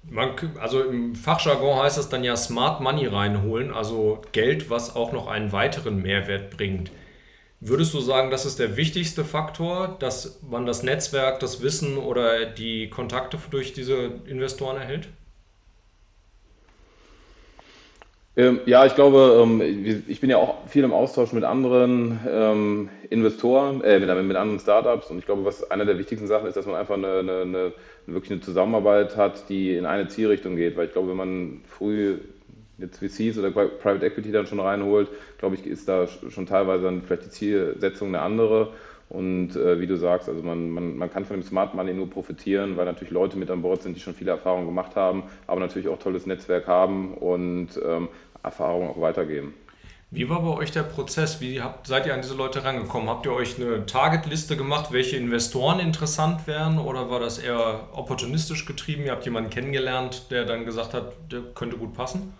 Man, 0.08 0.30
also 0.58 0.82
im 0.82 1.14
Fachjargon 1.14 1.82
heißt 1.82 1.98
das 1.98 2.08
dann 2.08 2.24
ja 2.24 2.36
Smart 2.36 2.80
Money 2.80 3.06
reinholen, 3.06 3.72
also 3.72 4.22
Geld, 4.32 4.70
was 4.70 4.96
auch 4.96 5.12
noch 5.12 5.28
einen 5.28 5.52
weiteren 5.52 6.02
Mehrwert 6.02 6.50
bringt. 6.50 6.90
Würdest 7.60 7.92
du 7.92 8.00
sagen, 8.00 8.30
das 8.30 8.46
ist 8.46 8.58
der 8.58 8.76
wichtigste 8.76 9.22
Faktor, 9.22 9.96
dass 10.00 10.40
man 10.42 10.64
das 10.64 10.82
Netzwerk, 10.82 11.40
das 11.40 11.62
Wissen 11.62 11.98
oder 11.98 12.46
die 12.46 12.88
Kontakte 12.88 13.38
durch 13.50 13.74
diese 13.74 14.12
Investoren 14.24 14.78
erhält? 14.78 15.08
Ähm, 18.40 18.60
ja, 18.64 18.86
ich 18.86 18.94
glaube, 18.94 19.38
ähm, 19.42 19.60
ich 20.08 20.20
bin 20.20 20.30
ja 20.30 20.38
auch 20.38 20.66
viel 20.66 20.82
im 20.82 20.94
Austausch 20.94 21.34
mit 21.34 21.44
anderen 21.44 22.18
ähm, 22.26 22.88
Investoren, 23.10 23.84
äh, 23.84 24.00
mit, 24.00 24.08
mit, 24.24 24.36
anderen 24.36 24.58
Startups. 24.58 25.10
Und 25.10 25.18
ich 25.18 25.26
glaube, 25.26 25.44
was 25.44 25.70
einer 25.70 25.84
der 25.84 25.98
wichtigsten 25.98 26.26
Sachen 26.26 26.48
ist, 26.48 26.56
dass 26.56 26.64
man 26.64 26.76
einfach 26.76 26.94
eine, 26.94 27.18
eine, 27.18 27.42
eine, 27.42 27.72
wirklich 28.06 28.32
eine 28.32 28.40
Zusammenarbeit 28.40 29.14
hat, 29.18 29.50
die 29.50 29.76
in 29.76 29.84
eine 29.84 30.08
Zielrichtung 30.08 30.56
geht, 30.56 30.78
weil 30.78 30.86
ich 30.86 30.92
glaube, 30.92 31.10
wenn 31.10 31.18
man 31.18 31.60
früh 31.68 32.16
jetzt 32.78 32.96
VCs 32.98 33.38
oder 33.38 33.50
Private 33.50 34.06
Equity 34.06 34.32
dann 34.32 34.46
schon 34.46 34.60
reinholt, 34.60 35.08
glaube 35.36 35.56
ich, 35.56 35.66
ist 35.66 35.86
da 35.86 36.06
schon 36.06 36.46
teilweise 36.46 36.84
dann 36.84 37.02
vielleicht 37.02 37.26
die 37.26 37.30
Zielsetzung 37.30 38.08
eine 38.08 38.22
andere. 38.22 38.70
Und 39.10 39.56
äh, 39.56 39.80
wie 39.80 39.88
du 39.88 39.96
sagst, 39.96 40.28
also 40.28 40.40
man, 40.40 40.70
man, 40.70 40.96
man 40.96 41.10
kann 41.10 41.24
von 41.24 41.36
dem 41.36 41.42
Smart 41.42 41.74
Money 41.74 41.92
nur 41.92 42.08
profitieren, 42.08 42.76
weil 42.76 42.84
natürlich 42.84 43.10
Leute 43.10 43.36
mit 43.36 43.50
an 43.50 43.60
Bord 43.60 43.82
sind, 43.82 43.96
die 43.96 44.00
schon 44.00 44.14
viele 44.14 44.30
Erfahrungen 44.30 44.66
gemacht 44.66 44.94
haben, 44.94 45.24
aber 45.48 45.58
natürlich 45.58 45.88
auch 45.88 45.98
tolles 45.98 46.26
Netzwerk 46.26 46.68
haben. 46.68 47.14
Und 47.14 47.70
ähm, 47.84 48.08
Erfahrungen 48.42 48.90
auch 48.90 49.00
weitergeben. 49.00 49.54
Wie 50.12 50.28
war 50.28 50.42
bei 50.42 50.48
euch 50.48 50.72
der 50.72 50.82
Prozess? 50.82 51.40
Wie 51.40 51.62
habt, 51.62 51.86
seid 51.86 52.04
ihr 52.04 52.14
an 52.14 52.20
diese 52.20 52.34
Leute 52.34 52.64
rangekommen? 52.64 53.08
Habt 53.08 53.26
ihr 53.26 53.32
euch 53.32 53.60
eine 53.60 53.86
Targetliste 53.86 54.56
gemacht, 54.56 54.90
welche 54.90 55.16
Investoren 55.16 55.78
interessant 55.78 56.48
wären 56.48 56.78
oder 56.78 57.10
war 57.10 57.20
das 57.20 57.38
eher 57.38 57.88
opportunistisch 57.92 58.66
getrieben? 58.66 59.04
Ihr 59.04 59.12
habt 59.12 59.24
jemanden 59.24 59.50
kennengelernt, 59.50 60.32
der 60.32 60.46
dann 60.46 60.64
gesagt 60.64 60.94
hat, 60.94 61.12
der 61.30 61.42
könnte 61.54 61.76
gut 61.76 61.94
passen? 61.94 62.34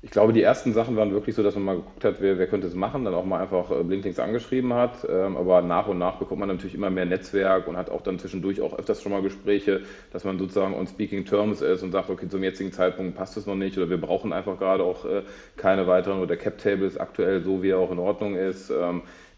Ich 0.00 0.12
glaube, 0.12 0.32
die 0.32 0.42
ersten 0.42 0.72
Sachen 0.72 0.94
waren 0.94 1.10
wirklich 1.12 1.34
so, 1.34 1.42
dass 1.42 1.56
man 1.56 1.64
mal 1.64 1.76
geguckt 1.76 2.04
hat, 2.04 2.20
wer, 2.20 2.38
wer 2.38 2.46
könnte 2.46 2.68
es 2.68 2.74
machen, 2.76 3.04
dann 3.04 3.14
auch 3.14 3.24
mal 3.24 3.40
einfach 3.42 3.72
äh, 3.72 3.82
Blinklinks 3.82 4.20
angeschrieben 4.20 4.72
hat. 4.72 5.04
Ähm, 5.08 5.36
aber 5.36 5.60
nach 5.60 5.88
und 5.88 5.98
nach 5.98 6.16
bekommt 6.20 6.38
man 6.38 6.48
natürlich 6.48 6.76
immer 6.76 6.88
mehr 6.88 7.04
Netzwerk 7.04 7.66
und 7.66 7.76
hat 7.76 7.90
auch 7.90 8.02
dann 8.02 8.20
zwischendurch 8.20 8.60
auch 8.60 8.78
öfters 8.78 9.02
schon 9.02 9.10
mal 9.10 9.22
Gespräche, 9.22 9.82
dass 10.12 10.22
man 10.22 10.38
sozusagen 10.38 10.74
on 10.74 10.86
speaking 10.86 11.24
terms 11.24 11.62
ist 11.62 11.82
und 11.82 11.90
sagt, 11.90 12.10
okay, 12.10 12.28
zum 12.28 12.44
jetzigen 12.44 12.70
Zeitpunkt 12.70 13.16
passt 13.16 13.36
es 13.36 13.46
noch 13.46 13.56
nicht 13.56 13.76
oder 13.76 13.90
wir 13.90 14.00
brauchen 14.00 14.32
einfach 14.32 14.56
gerade 14.56 14.84
auch 14.84 15.04
äh, 15.04 15.22
keine 15.56 15.88
weiteren 15.88 16.18
oder 16.18 16.28
der 16.28 16.36
Cap 16.36 16.58
Table 16.58 16.86
ist 16.86 17.00
aktuell 17.00 17.42
so, 17.42 17.64
wie 17.64 17.70
er 17.70 17.78
auch 17.78 17.90
in 17.90 17.98
Ordnung 17.98 18.36
ist. 18.36 18.70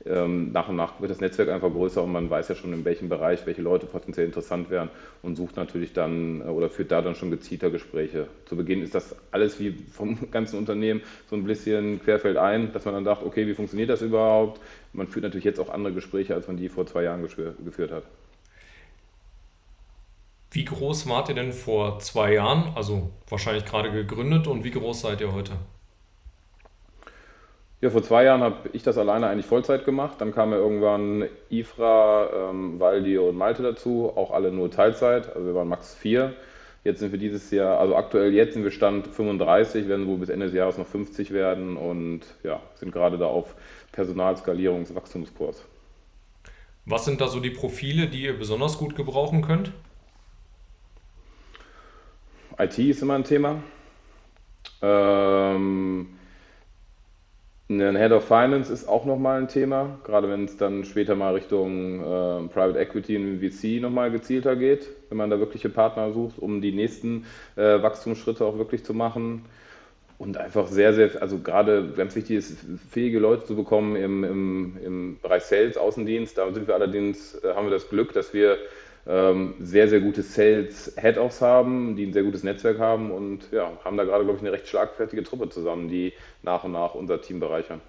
Ähm, 0.06 0.52
nach 0.52 0.68
und 0.68 0.76
nach 0.76 0.98
wird 1.00 1.10
das 1.10 1.20
Netzwerk 1.20 1.50
einfach 1.50 1.70
größer 1.70 2.02
und 2.02 2.12
man 2.12 2.30
weiß 2.30 2.48
ja 2.48 2.54
schon, 2.54 2.72
in 2.72 2.86
welchem 2.86 3.10
Bereich 3.10 3.44
welche 3.44 3.60
Leute 3.60 3.84
potenziell 3.84 4.24
interessant 4.24 4.70
wären 4.70 4.88
und 5.22 5.36
sucht 5.36 5.56
natürlich 5.56 5.92
dann 5.92 6.40
äh, 6.40 6.44
oder 6.44 6.70
führt 6.70 6.90
da 6.90 7.02
dann 7.02 7.14
schon 7.14 7.30
gezielter 7.30 7.70
Gespräche. 7.70 8.26
Zu 8.46 8.56
Beginn 8.56 8.82
ist 8.82 8.94
das 8.94 9.14
alles 9.30 9.60
wie 9.60 9.72
vom 9.92 10.18
ganzen 10.30 10.58
Unternehmen 10.58 11.02
so 11.28 11.36
ein 11.36 11.44
bisschen 11.44 12.02
querfeld 12.02 12.38
ein, 12.38 12.72
dass 12.72 12.86
man 12.86 12.94
dann 12.94 13.04
dachte, 13.04 13.26
okay, 13.26 13.46
wie 13.46 13.54
funktioniert 13.54 13.90
das 13.90 14.00
überhaupt? 14.00 14.60
Man 14.94 15.06
führt 15.06 15.24
natürlich 15.24 15.44
jetzt 15.44 15.60
auch 15.60 15.68
andere 15.68 15.92
Gespräche, 15.92 16.34
als 16.34 16.46
man 16.46 16.56
die 16.56 16.70
vor 16.70 16.86
zwei 16.86 17.02
Jahren 17.02 17.22
geführt 17.22 17.92
hat. 17.92 18.04
Wie 20.52 20.64
groß 20.64 21.08
wart 21.08 21.28
ihr 21.28 21.34
denn 21.34 21.52
vor 21.52 22.00
zwei 22.00 22.34
Jahren? 22.34 22.72
Also 22.74 23.10
wahrscheinlich 23.28 23.66
gerade 23.66 23.92
gegründet 23.92 24.46
und 24.46 24.64
wie 24.64 24.72
groß 24.72 25.02
seid 25.02 25.20
ihr 25.20 25.32
heute? 25.32 25.52
Ja, 27.82 27.88
vor 27.88 28.02
zwei 28.02 28.24
Jahren 28.24 28.42
habe 28.42 28.68
ich 28.74 28.82
das 28.82 28.98
alleine 28.98 29.28
eigentlich 29.28 29.46
Vollzeit 29.46 29.86
gemacht. 29.86 30.20
Dann 30.20 30.34
kamen 30.34 30.52
ja 30.52 30.58
irgendwann 30.58 31.24
Ifra, 31.48 32.50
ähm, 32.50 32.78
Waldi 32.78 33.16
und 33.16 33.36
Malte 33.36 33.62
dazu, 33.62 34.12
auch 34.14 34.32
alle 34.32 34.52
nur 34.52 34.70
Teilzeit. 34.70 35.34
Also 35.34 35.46
wir 35.46 35.54
waren 35.54 35.68
max 35.68 35.94
vier. 35.94 36.34
Jetzt 36.84 37.00
sind 37.00 37.12
wir 37.12 37.18
dieses 37.18 37.50
Jahr, 37.50 37.78
also 37.78 37.96
aktuell 37.96 38.32
jetzt 38.32 38.54
sind 38.54 38.64
wir 38.64 38.70
Stand 38.70 39.06
35, 39.06 39.86
werden 39.88 40.06
wohl 40.06 40.16
bis 40.16 40.30
Ende 40.30 40.46
des 40.46 40.54
Jahres 40.54 40.78
noch 40.78 40.86
50 40.86 41.30
werden 41.30 41.76
und 41.76 42.20
ja, 42.42 42.60
sind 42.74 42.90
gerade 42.92 43.18
da 43.18 43.26
auf 43.26 43.54
Personalskalierungswachstumskurs. 43.92 45.64
Was 46.86 47.04
sind 47.04 47.20
da 47.20 47.28
so 47.28 47.40
die 47.40 47.50
Profile, 47.50 48.08
die 48.08 48.22
ihr 48.22 48.38
besonders 48.38 48.78
gut 48.78 48.96
gebrauchen 48.96 49.42
könnt? 49.42 49.72
IT 52.58 52.78
ist 52.78 53.02
immer 53.02 53.14
ein 53.14 53.24
Thema. 53.24 53.62
Ähm, 54.80 56.08
ein 57.70 57.96
Head 57.96 58.10
of 58.10 58.24
Finance 58.24 58.72
ist 58.72 58.88
auch 58.88 59.04
nochmal 59.04 59.40
ein 59.40 59.46
Thema, 59.46 60.00
gerade 60.04 60.28
wenn 60.28 60.44
es 60.44 60.56
dann 60.56 60.84
später 60.84 61.14
mal 61.14 61.34
Richtung 61.34 62.00
äh, 62.00 62.48
Private 62.48 62.78
Equity 62.80 63.16
und 63.16 63.40
VC 63.40 63.80
nochmal 63.80 64.10
gezielter 64.10 64.56
geht, 64.56 64.88
wenn 65.08 65.18
man 65.18 65.30
da 65.30 65.38
wirkliche 65.38 65.68
Partner 65.68 66.12
sucht, 66.12 66.40
um 66.40 66.60
die 66.60 66.72
nächsten 66.72 67.26
äh, 67.54 67.80
Wachstumsschritte 67.80 68.44
auch 68.44 68.58
wirklich 68.58 68.84
zu 68.84 68.92
machen. 68.92 69.44
Und 70.18 70.36
einfach 70.36 70.66
sehr, 70.66 70.92
sehr, 70.92 71.22
also 71.22 71.38
gerade 71.38 71.94
ganz 71.96 72.14
wichtig 72.14 72.36
ist, 72.36 72.58
fähige 72.90 73.20
Leute 73.20 73.44
zu 73.46 73.56
bekommen 73.56 73.96
im, 73.96 74.24
im, 74.24 74.76
im 74.84 75.18
Bereich 75.22 75.44
Sales, 75.44 75.78
Außendienst. 75.78 76.36
Da 76.36 76.52
sind 76.52 76.66
wir 76.66 76.74
allerdings, 76.74 77.36
äh, 77.36 77.54
haben 77.54 77.66
wir 77.66 77.70
das 77.70 77.88
Glück, 77.88 78.12
dass 78.12 78.34
wir 78.34 78.58
sehr, 79.04 79.88
sehr 79.88 80.00
gute 80.00 80.22
Sales-Head-Offs 80.22 81.40
haben, 81.40 81.96
die 81.96 82.04
ein 82.06 82.12
sehr 82.12 82.22
gutes 82.22 82.42
Netzwerk 82.42 82.78
haben 82.78 83.10
und 83.10 83.50
ja, 83.50 83.72
haben 83.84 83.96
da 83.96 84.04
gerade, 84.04 84.24
glaube 84.24 84.36
ich, 84.36 84.42
eine 84.42 84.52
recht 84.52 84.68
schlagfertige 84.68 85.24
Truppe 85.24 85.48
zusammen, 85.48 85.88
die 85.88 86.12
nach 86.42 86.64
und 86.64 86.72
nach 86.72 86.94
unser 86.94 87.20
Team 87.20 87.40
bereichern. 87.40 87.80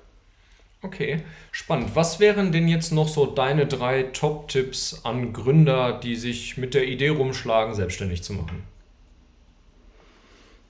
Okay, 0.84 1.22
spannend. 1.52 1.96
Was 1.96 2.20
wären 2.20 2.52
denn 2.52 2.68
jetzt 2.68 2.92
noch 2.92 3.08
so 3.08 3.28
deine 3.28 3.68
drei 3.68 4.04
Top-Tipps 4.04 5.02
an 5.04 5.32
Gründer, 5.32 6.00
die 6.02 6.16
sich 6.16 6.58
mit 6.58 6.74
der 6.74 6.88
Idee 6.88 7.10
rumschlagen, 7.10 7.76
selbstständig 7.76 8.24
zu 8.24 8.34
machen? 8.34 8.64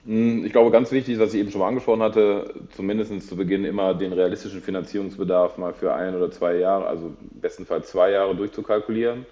Hm, 0.06 0.46
ich 0.46 0.52
glaube, 0.52 0.72
ganz 0.72 0.92
wichtig, 0.92 1.20
was 1.20 1.34
ich 1.34 1.40
eben 1.40 1.52
schon 1.52 1.62
mal 1.62 1.68
angesprochen 1.68 2.02
hatte, 2.02 2.54
zumindest 2.76 3.28
zu 3.28 3.36
Beginn 3.38 3.64
immer 3.64 3.94
den 3.94 4.12
realistischen 4.12 4.62
Finanzierungsbedarf 4.62 5.58
mal 5.58 5.74
für 5.74 5.94
ein 5.94 6.16
oder 6.16 6.30
zwei 6.32 6.56
Jahre, 6.56 6.88
also 6.88 7.14
bestenfalls 7.40 7.90
zwei 7.92 8.12
Jahre 8.12 8.36
durchzukalkulieren. 8.36 9.26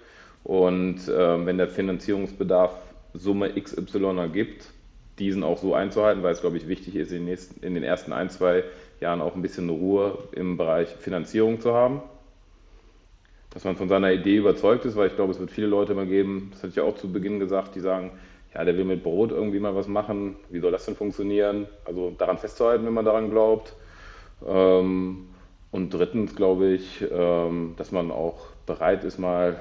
Und 0.44 1.08
äh, 1.08 1.46
wenn 1.46 1.58
der 1.58 1.68
Finanzierungsbedarf 1.68 2.74
Summe 3.12 3.50
XY 3.60 4.18
ergibt, 4.18 4.70
diesen 5.18 5.44
auch 5.44 5.58
so 5.58 5.74
einzuhalten, 5.74 6.22
weil 6.22 6.32
es, 6.32 6.40
glaube 6.40 6.56
ich, 6.56 6.66
wichtig 6.66 6.96
ist, 6.96 7.10
in 7.12 7.18
den, 7.18 7.24
nächsten, 7.26 7.64
in 7.64 7.74
den 7.74 7.82
ersten 7.82 8.12
ein, 8.12 8.30
zwei 8.30 8.64
Jahren 9.00 9.20
auch 9.20 9.34
ein 9.34 9.42
bisschen 9.42 9.68
Ruhe 9.68 10.18
im 10.32 10.56
Bereich 10.56 10.88
Finanzierung 10.88 11.60
zu 11.60 11.74
haben. 11.74 12.02
Dass 13.50 13.64
man 13.64 13.76
von 13.76 13.88
seiner 13.88 14.12
Idee 14.12 14.36
überzeugt 14.36 14.84
ist, 14.84 14.96
weil 14.96 15.08
ich 15.08 15.16
glaube, 15.16 15.32
es 15.32 15.40
wird 15.40 15.50
viele 15.50 15.66
Leute 15.66 15.92
immer 15.92 16.06
geben, 16.06 16.48
das 16.52 16.60
hatte 16.60 16.68
ich 16.68 16.76
ja 16.76 16.84
auch 16.84 16.96
zu 16.96 17.12
Beginn 17.12 17.40
gesagt, 17.40 17.74
die 17.74 17.80
sagen, 17.80 18.12
ja, 18.54 18.64
der 18.64 18.76
will 18.76 18.84
mit 18.84 19.02
Brot 19.02 19.30
irgendwie 19.30 19.60
mal 19.60 19.74
was 19.74 19.88
machen, 19.88 20.36
wie 20.48 20.60
soll 20.60 20.72
das 20.72 20.86
denn 20.86 20.96
funktionieren? 20.96 21.66
Also 21.84 22.12
daran 22.16 22.38
festzuhalten, 22.38 22.86
wenn 22.86 22.94
man 22.94 23.04
daran 23.04 23.30
glaubt. 23.30 23.74
Ähm, 24.46 25.28
und 25.70 25.90
drittens 25.94 26.34
glaube 26.34 26.68
ich, 26.72 27.04
ähm, 27.12 27.74
dass 27.76 27.92
man 27.92 28.10
auch 28.10 28.46
bereit 28.66 29.04
ist, 29.04 29.18
mal 29.18 29.60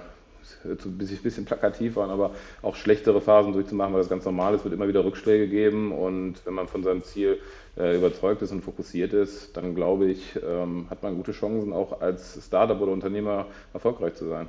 hört 0.64 0.82
so 0.82 0.90
ein 0.90 0.98
bisschen 0.98 1.46
plakativ 1.46 1.98
an, 1.98 2.10
aber 2.10 2.32
auch 2.62 2.76
schlechtere 2.76 3.22
Phasen 3.22 3.54
durchzumachen, 3.54 3.94
weil 3.94 4.02
das 4.02 4.10
ganz 4.10 4.26
normal 4.26 4.56
ist, 4.56 4.64
wird 4.64 4.74
immer 4.74 4.88
wieder 4.88 5.04
Rückschläge 5.04 5.48
geben 5.48 5.92
und 5.92 6.36
wenn 6.46 6.54
man 6.54 6.68
von 6.68 6.84
seinem 6.84 7.04
Ziel 7.04 7.40
äh, 7.78 7.96
überzeugt 7.96 8.42
ist 8.42 8.52
und 8.52 8.62
fokussiert 8.62 9.14
ist, 9.14 9.56
dann 9.56 9.76
glaube 9.76 10.12
ich, 10.12 10.38
ähm, 10.46 10.88
hat 10.90 11.04
man 11.04 11.16
gute 11.16 11.32
Chancen, 11.32 11.74
auch 11.74 12.02
als 12.02 12.40
Startup 12.46 12.80
oder 12.80 12.92
Unternehmer 12.92 13.48
erfolgreich 13.74 14.16
zu 14.16 14.28
sein. 14.28 14.48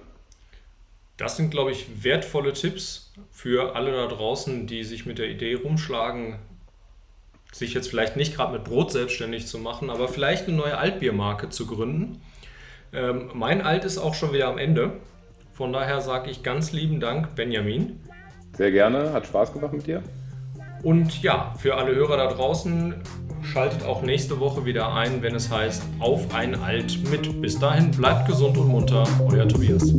Das 1.16 1.36
sind, 1.36 1.50
glaube 1.50 1.70
ich, 1.70 2.02
wertvolle 2.02 2.54
Tipps 2.54 3.12
für 3.30 3.76
alle 3.76 3.92
da 3.92 4.06
draußen, 4.06 4.66
die 4.66 4.84
sich 4.84 5.04
mit 5.04 5.18
der 5.18 5.28
Idee 5.28 5.54
rumschlagen, 5.54 6.36
sich 7.52 7.74
jetzt 7.74 7.88
vielleicht 7.88 8.16
nicht 8.16 8.34
gerade 8.34 8.52
mit 8.54 8.64
Brot 8.64 8.90
selbstständig 8.90 9.46
zu 9.46 9.58
machen, 9.58 9.90
aber 9.90 10.08
vielleicht 10.08 10.48
eine 10.48 10.56
neue 10.56 10.78
Altbiermarke 10.78 11.50
zu 11.50 11.66
gründen. 11.66 12.22
Ähm, 12.92 13.30
mein 13.34 13.60
Alt 13.60 13.84
ist 13.84 13.98
auch 13.98 14.14
schon 14.14 14.32
wieder 14.32 14.48
am 14.48 14.58
Ende. 14.58 14.92
Von 15.60 15.74
daher 15.74 16.00
sage 16.00 16.30
ich 16.30 16.42
ganz 16.42 16.72
lieben 16.72 17.00
Dank, 17.00 17.34
Benjamin. 17.34 18.00
Sehr 18.56 18.70
gerne, 18.72 19.12
hat 19.12 19.26
Spaß 19.26 19.52
gemacht 19.52 19.74
mit 19.74 19.86
dir. 19.86 20.02
Und 20.82 21.22
ja, 21.22 21.52
für 21.58 21.76
alle 21.76 21.94
Hörer 21.94 22.16
da 22.16 22.28
draußen, 22.28 22.94
schaltet 23.42 23.84
auch 23.84 24.00
nächste 24.00 24.40
Woche 24.40 24.64
wieder 24.64 24.94
ein, 24.94 25.20
wenn 25.20 25.34
es 25.34 25.50
heißt 25.50 25.82
Auf 25.98 26.34
ein 26.34 26.54
Alt 26.54 27.06
mit. 27.10 27.42
Bis 27.42 27.58
dahin 27.58 27.90
bleibt 27.90 28.26
gesund 28.26 28.56
und 28.56 28.68
munter, 28.68 29.04
euer 29.30 29.46
Tobias. 29.46 29.92